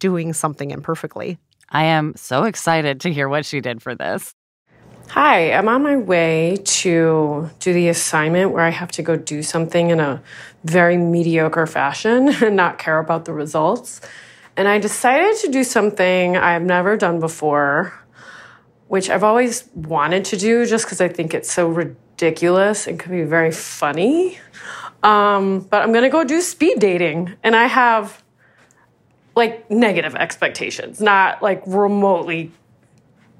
[0.00, 1.38] doing something imperfectly.
[1.68, 4.34] I am so excited to hear what she did for this.
[5.10, 9.42] Hi, I'm on my way to do the assignment where I have to go do
[9.42, 10.22] something in a
[10.64, 14.00] very mediocre fashion and not care about the results.
[14.56, 17.92] And I decided to do something I've never done before,
[18.88, 23.12] which I've always wanted to do just because I think it's so ridiculous and can
[23.12, 24.38] be very funny.
[25.02, 28.19] Um, but I'm gonna go do speed dating, and I have
[29.40, 32.52] like negative expectations, not like remotely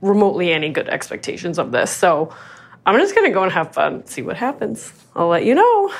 [0.01, 1.90] remotely any good expectations of this.
[1.90, 2.34] So
[2.86, 4.92] I'm just gonna go and have fun, see what happens.
[5.14, 5.92] I'll let you know.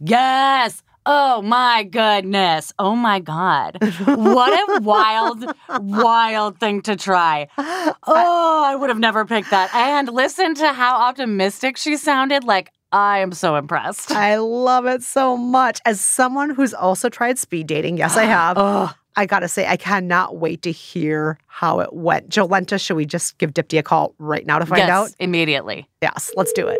[0.00, 0.82] Yes.
[1.08, 2.72] Oh my goodness.
[2.80, 3.78] Oh my God.
[4.06, 7.46] What a wild, wild thing to try.
[7.56, 9.72] Oh, I would have never picked that.
[9.72, 12.42] And listen to how optimistic she sounded.
[12.42, 14.12] Like, I am so impressed.
[14.12, 15.80] I love it so much.
[15.84, 18.94] As someone who's also tried speed dating, yes, I have.
[19.18, 22.28] I gotta say, I cannot wait to hear how it went.
[22.28, 25.10] Jolenta, should we just give Dipti a call right now to find yes, out?
[25.18, 25.88] immediately.
[26.02, 26.78] Yes, let's do it.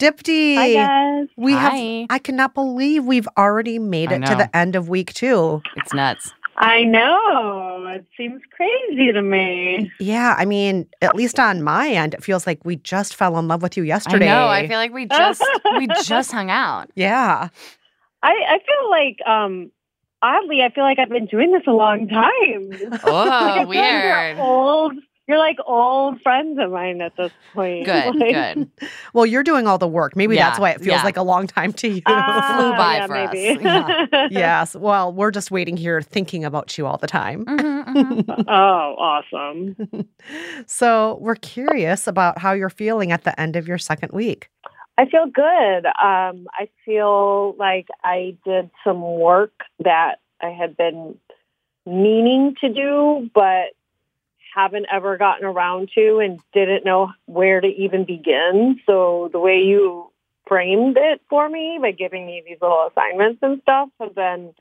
[0.00, 1.28] Dipti, Hi guys.
[1.36, 1.76] we Hi.
[1.76, 2.06] have.
[2.08, 5.60] I cannot believe we've already made it to the end of week two.
[5.76, 6.32] It's nuts.
[6.62, 7.86] I know.
[7.88, 9.90] It seems crazy to me.
[9.98, 13.48] Yeah, I mean, at least on my end, it feels like we just fell in
[13.48, 14.28] love with you yesterday.
[14.28, 14.46] I know.
[14.46, 15.42] I feel like we just
[15.78, 16.90] we just hung out.
[16.94, 17.48] yeah.
[18.22, 19.70] I, I feel like um
[20.20, 22.70] oddly, I feel like I've been doing this a long time.
[23.04, 24.38] Oh, like I feel like weird.
[24.38, 24.92] Old.
[25.30, 27.84] You're like old friends of mine at this point.
[27.84, 28.70] Good, Like, good.
[29.14, 30.16] Well, you're doing all the work.
[30.16, 31.04] Maybe that's why it feels yeah.
[31.04, 32.02] like a long time to you.
[32.06, 34.08] ah, Flew by yeah, for us.
[34.12, 34.28] Yeah.
[34.32, 34.74] yes.
[34.74, 37.44] Well, we're just waiting here thinking about you all the time.
[37.44, 38.44] Mhm, mhm.
[38.48, 39.76] oh, awesome.
[40.66, 44.50] So we're curious about how you're feeling at the end of your second week.
[44.98, 45.86] I feel good.
[45.86, 49.52] Um, I feel like I did some work
[49.84, 51.18] that I had been
[51.86, 53.74] meaning to do, but
[54.54, 58.80] haven't ever gotten around to and didn't know where to even begin.
[58.86, 60.10] So the way you
[60.46, 64.52] framed it for me by giving me these little assignments and stuff has been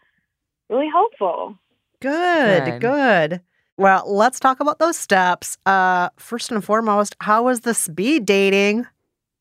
[0.69, 1.57] really helpful.
[1.99, 2.81] Good, Good.
[2.81, 3.41] good.
[3.77, 5.57] Well, let's talk about those steps.
[5.65, 8.85] Uh, first and foremost, how was the speed dating?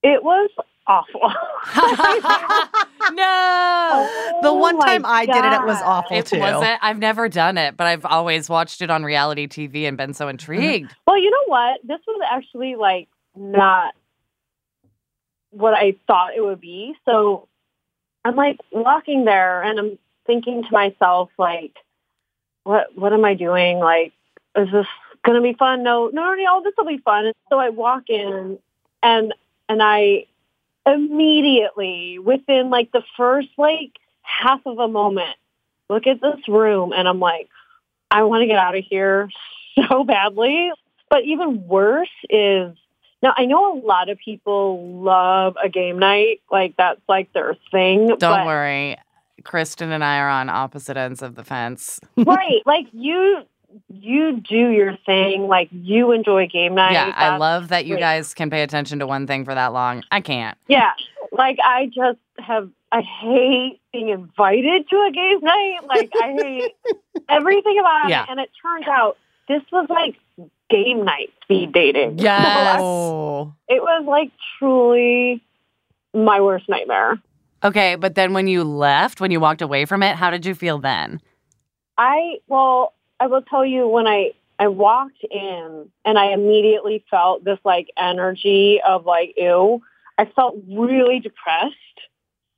[0.02, 0.48] It was
[0.88, 1.20] awful.
[3.12, 4.08] no.
[4.42, 6.40] The oh one time I did it, it was awful It too.
[6.40, 6.78] wasn't.
[6.82, 10.24] I've never done it, but I've always watched it on reality TV and been so
[10.24, 10.30] mm-hmm.
[10.30, 10.94] intrigued.
[11.06, 11.80] Well, you know what?
[11.84, 13.94] This was actually like not
[15.50, 16.94] what I thought it would be.
[17.04, 17.48] So
[18.24, 21.76] I'm like walking there and I'm thinking to myself, like,
[22.64, 23.78] what what am I doing?
[23.78, 24.12] Like,
[24.56, 24.86] is this
[25.24, 25.82] gonna be fun?
[25.82, 27.26] No, no, no, no, this will be fun.
[27.26, 28.58] And so I walk in
[29.02, 29.34] and
[29.68, 30.26] and I
[30.88, 35.36] immediately within like the first like half of a moment
[35.88, 37.48] look at this room and I'm like,
[38.10, 39.28] I want to get out of here
[39.88, 40.70] so badly.
[41.10, 42.76] But even worse is
[43.22, 47.56] now I know a lot of people love a game night, like that's like their
[47.70, 48.08] thing.
[48.08, 48.96] Don't but, worry.
[49.44, 52.00] Kristen and I are on opposite ends of the fence.
[52.16, 52.60] right?
[52.66, 53.42] Like you,
[53.88, 55.46] you do your thing.
[55.48, 56.92] Like you enjoy game night.
[56.92, 58.00] yeah, I love that you great.
[58.00, 60.02] guys can pay attention to one thing for that long.
[60.10, 60.56] I can't.
[60.68, 60.92] Yeah,
[61.32, 62.70] like I just have.
[62.90, 65.78] I hate being invited to a game night.
[65.86, 66.74] Like I hate
[67.28, 68.22] everything about Yeah.
[68.22, 68.30] it.
[68.30, 70.16] And it turns out this was like
[70.70, 72.18] game night speed dating.
[72.18, 72.80] Yes.
[72.80, 75.42] It was like truly
[76.14, 77.18] my worst nightmare.
[77.62, 80.54] Okay, but then when you left, when you walked away from it, how did you
[80.54, 81.20] feel then?
[81.98, 87.44] I well, I will tell you when I I walked in and I immediately felt
[87.44, 89.82] this like energy of like ew.
[90.16, 91.74] I felt really depressed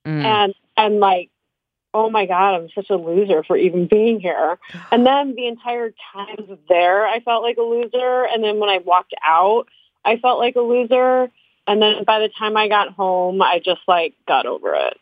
[0.06, 0.24] Mm.
[0.24, 1.30] and and like
[1.92, 4.58] oh my God, I'm such a loser for even being here.
[4.92, 8.26] And then the entire time there, I felt like a loser.
[8.32, 9.66] And then when I walked out,
[10.04, 11.30] I felt like a loser.
[11.66, 14.98] And then by the time I got home, I just like got over it.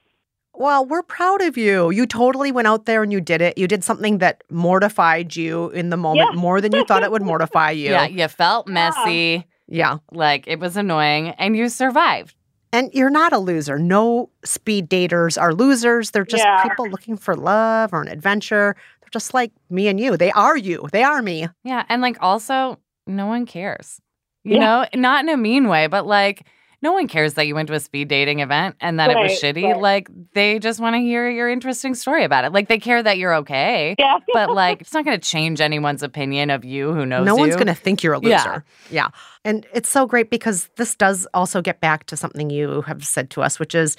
[0.59, 1.91] Well, we're proud of you.
[1.91, 3.57] You totally went out there and you did it.
[3.57, 6.41] You did something that mortified you in the moment Yeah.
[6.41, 7.91] more than you thought it would mortify you.
[7.91, 9.99] Yeah, you felt messy, Yeah.
[10.11, 12.35] like it was annoying, and you survived.
[12.73, 13.79] And you're not a loser.
[13.79, 16.11] No speed daters are losers.
[16.11, 16.63] They're just Yeah.
[16.65, 18.75] people looking for love or an adventure.
[19.01, 20.17] They're just like me and you.
[20.17, 20.89] They are you.
[20.93, 21.49] They are me.
[21.65, 24.01] Yeah, and like also, no one cares.
[24.45, 24.61] You Yeah.
[24.61, 26.43] know, not in a mean way, but like
[26.81, 29.33] no one cares that you went to a speed dating event and that it was
[29.33, 29.65] shitty.
[29.65, 29.81] right.
[29.81, 32.53] Like they just want to hear your interesting story about it.
[32.53, 33.97] Like they care that you're okay.
[33.99, 34.19] Yeah.
[34.33, 37.55] But like it's not going to change anyone's opinion of you who knows no one's
[37.55, 38.31] going to think you're a loser.
[38.31, 38.45] Yeah.
[38.45, 38.65] loser.
[38.91, 39.09] Yeah.
[39.45, 43.31] And it's so great because this does also get back to something you have said
[43.31, 43.97] to us, which is,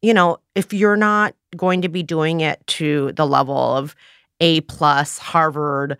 [0.00, 3.96] you know, if you're not going to be doing it to the level of
[4.40, 5.98] A plus Harvard,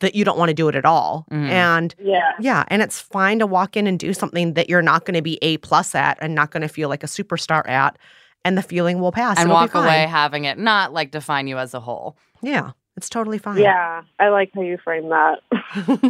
[0.00, 1.24] that you don't want to do it at all.
[1.30, 1.48] Mhm.
[1.48, 2.32] And yeah.
[2.38, 5.22] yeah, and it's fine to walk in and do something that you're not going to
[5.22, 7.98] be A plus at and not going to feel like a superstar at,
[8.44, 9.38] and the feeling will pass.
[9.38, 12.16] and It'll walk away having it not like define you as a whole.
[12.42, 13.56] Yeah, it's totally fine.
[13.58, 14.02] Yeah.
[14.18, 15.38] I like how you frame that.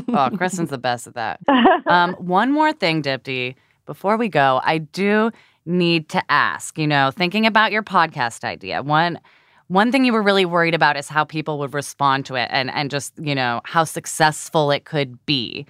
[0.09, 1.41] Oh, Kristen's the best at that.
[1.87, 3.55] Um, one more thing, Dipti,
[3.87, 5.31] before we go, I do
[5.65, 9.21] need to ask, you know, thinking about your podcast idea, one
[9.69, 12.71] one thing you were really worried about is how people would respond to it and
[12.71, 15.67] and just, you know, how successful it could be.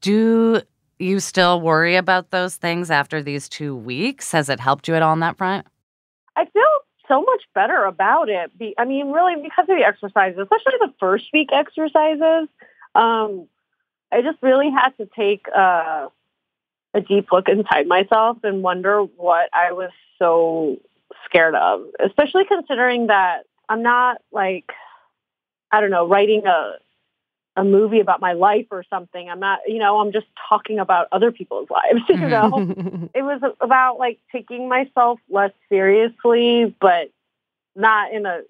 [0.00, 0.62] Do
[0.98, 4.32] you still worry about those things after these two weeks?
[4.32, 5.66] Has it helped you at all on that front?
[6.36, 6.62] I feel
[7.08, 8.56] so much better about it.
[8.58, 12.48] Be, I mean, really because of the exercises, especially the first week exercises.
[12.94, 13.48] Um,
[14.12, 16.08] I just really had to take uh,
[16.94, 20.78] a deep look inside myself and wonder what I was so
[21.24, 24.70] scared of, especially considering that I'm not like,
[25.70, 26.74] I don't know, writing a
[27.56, 29.28] a movie about my life or something.
[29.28, 33.40] I'm not, you know, I'm just talking about other people's lives, you know it was
[33.60, 37.10] about like taking myself less seriously, but
[37.74, 38.42] not in a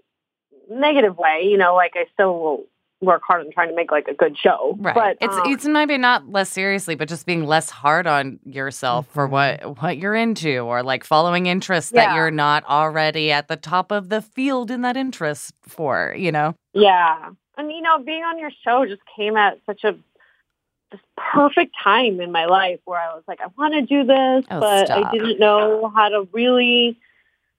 [0.70, 1.42] negative way.
[1.44, 2.64] You know, like I still will
[3.00, 4.76] work hard on trying to make like a good show.
[4.78, 4.94] Right.
[4.94, 9.06] But it's um, it's maybe not less seriously, but just being less hard on yourself
[9.12, 13.56] for what what you're into or like following interests that you're not already at the
[13.56, 16.54] top of the field in that interest for, you know.
[16.74, 19.96] yeah, and you know, being on your show just came at such a
[20.92, 24.44] this perfect time in my life where I was like, I want to do this,
[24.50, 25.06] Oh, but stop.
[25.06, 26.98] I didn't know how to really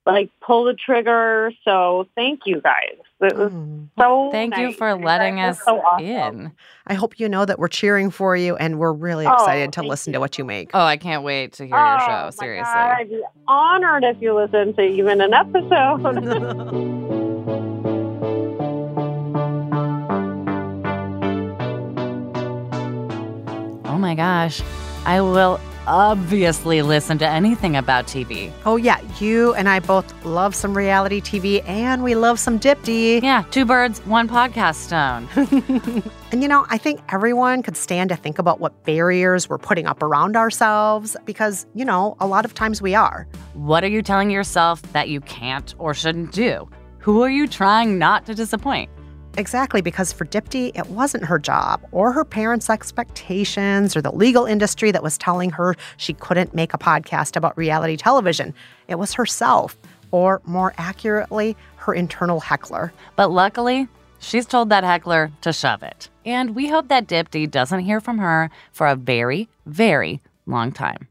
[0.06, 1.52] like pull the trigger.
[1.64, 2.98] So thank you guys.
[3.22, 3.88] It was Mm.
[4.00, 6.06] so Thank you for letting us so awesome.
[6.06, 6.52] in.
[6.88, 9.82] I hope you know that we're cheering for you and we're really Oh, excited to
[9.82, 10.72] thank listen to what you make.
[10.74, 12.30] Oh, I can't wait to hear oh, your my show.
[12.32, 12.74] Seriously.
[12.74, 17.02] God, I'd be honored if you listen to even an episode.
[23.86, 24.62] Oh my gosh.
[25.06, 25.60] I will
[25.92, 28.50] obviously listen to anything about TV.
[28.66, 29.02] Oh, yeah.
[29.20, 33.22] You and I both love some reality TV and we love some Dipti.
[33.22, 36.04] Yeah, two birds, one podcast stone.
[36.32, 39.86] And you know, I think everyone could stand to think about what barriers we're putting
[39.86, 43.28] up around ourselves because, you know, a lot of times we are.
[43.54, 46.70] what are you telling yourself that you can't or shouldn't do?
[47.00, 48.90] Who are you trying not to disappoint?
[49.38, 54.46] Exactly, because for Dipti, it wasn't her job or her parents' expectations or the legal
[54.46, 58.54] industry that was telling her she couldn't make a podcast about reality television.
[58.90, 59.78] It was herself,
[60.12, 62.92] or more accurately, her internal heckler.
[63.16, 63.88] But luckily,
[64.20, 66.10] she's told that heckler to shove it.
[66.26, 71.08] And we hope that Dipti doesn't hear from her for a very, very long time.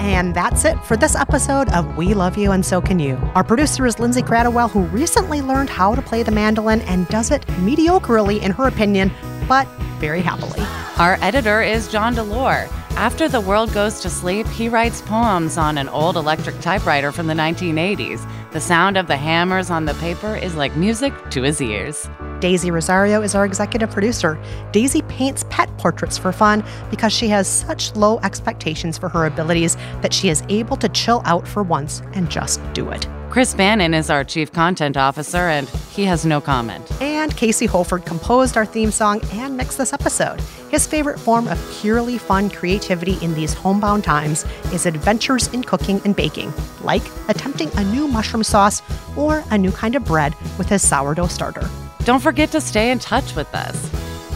[0.00, 3.16] And that's it for this episode of We Love You and So Can You.
[3.34, 7.30] Our producer is Lindsay Kratochwill, who recently learned how to play the mandolin and does
[7.30, 9.12] it mediocrely, in her opinion,
[9.46, 10.62] but very happily.
[10.98, 12.66] Our editor is John DeLore.
[12.96, 17.26] After the world goes to sleep, he writes poems on an old electric typewriter from
[17.26, 18.26] the 1980s.
[18.52, 22.08] The sound of the hammers on the paper is like music to his ears.
[22.40, 24.42] Daisy Rosario is our executive producer.
[24.72, 29.76] Daisy paints pet portraits for fun because she has such low expectations for her abilities
[30.00, 33.06] that she is able to chill out for once and just do it.
[33.30, 36.90] Chris Bannon is our chief content officer, and he has no comment.
[37.00, 40.40] And Casey Holford composed our theme song and mixed this episode.
[40.68, 46.00] His favorite form of purely fun creativity in these homebound times is adventures in cooking
[46.04, 48.82] and baking, like attempting a new mushroom sauce
[49.16, 51.70] or a new kind of bread with his sourdough starter.
[52.04, 53.90] Don't forget to stay in touch with us.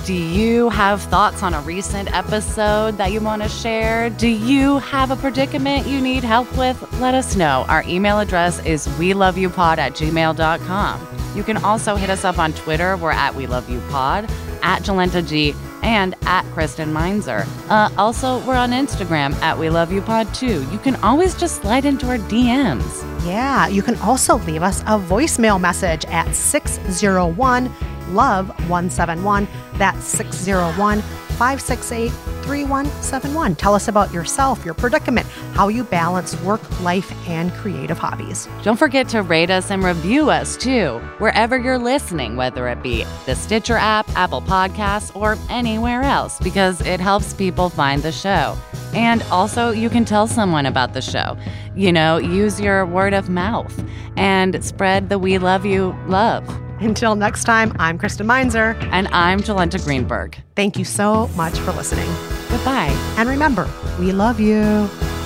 [0.07, 4.11] Do you have thoughts on a recent episode that you want to share?
[4.11, 6.79] Do you have a predicament you need help with?
[7.01, 7.65] Let us know.
[7.69, 11.09] Our email address is we love you pod at gmail.com.
[11.35, 12.99] You can also hit us up on Twitter.
[12.99, 14.31] We're at we love you pod,
[14.62, 17.47] at Jolenta G, and at Kristen Meinzer.
[17.71, 20.71] Uh, also, we're on Instagram at we love you pod too.
[20.71, 23.14] You can always just slide into our DMs.
[23.25, 27.70] Yeah, you can also leave us a voicemail message at 601
[28.11, 29.49] Love 171.
[29.75, 32.11] That's 601 568
[32.45, 33.57] 3171.
[33.57, 38.49] Tell us about yourself, your predicament, how you balance work, life, and creative hobbies.
[38.62, 43.05] Don't forget to rate us and review us too, wherever you're listening, whether it be
[43.27, 48.57] the Stitcher app, Apple Podcasts, or anywhere else, because it helps people find the show.
[48.95, 51.36] And also, you can tell someone about the show.
[51.74, 53.84] You know, use your word of mouth
[54.16, 56.49] and spread the We Love You love.
[56.80, 58.76] Until next time, I'm Kristen Meinzer.
[58.92, 60.36] And I'm Jolenta Greenberg.
[60.55, 62.09] Thank you so much for listening.
[62.51, 62.95] Goodbye.
[63.16, 63.68] And remember,
[63.99, 64.62] we love you.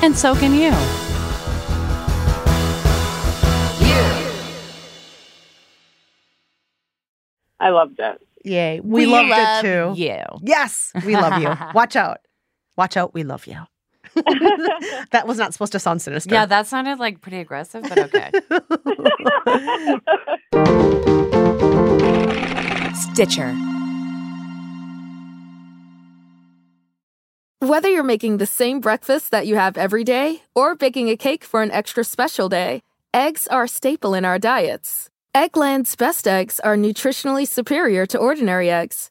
[0.03, 0.71] And so can you.
[7.61, 8.27] I loved it.
[8.45, 8.81] Yay.
[8.81, 10.01] We, loved love it too.
[10.01, 10.23] You.
[10.43, 11.55] Yes, we love you.
[11.75, 12.21] Watch out.
[12.79, 13.13] Watch out.
[13.13, 13.59] We love you.
[15.11, 16.33] that was not supposed to sound sinister.
[16.33, 18.31] Yeah, that sounded like pretty aggressive, but okay.
[22.95, 23.53] Stitcher.
[27.59, 31.43] Whether you're making the same breakfast that you have every day or baking a cake
[31.43, 35.11] for an extra special day, eggs are a staple in our diets.
[35.35, 39.11] Eggland's best eggs are nutritionally superior to ordinary eggs,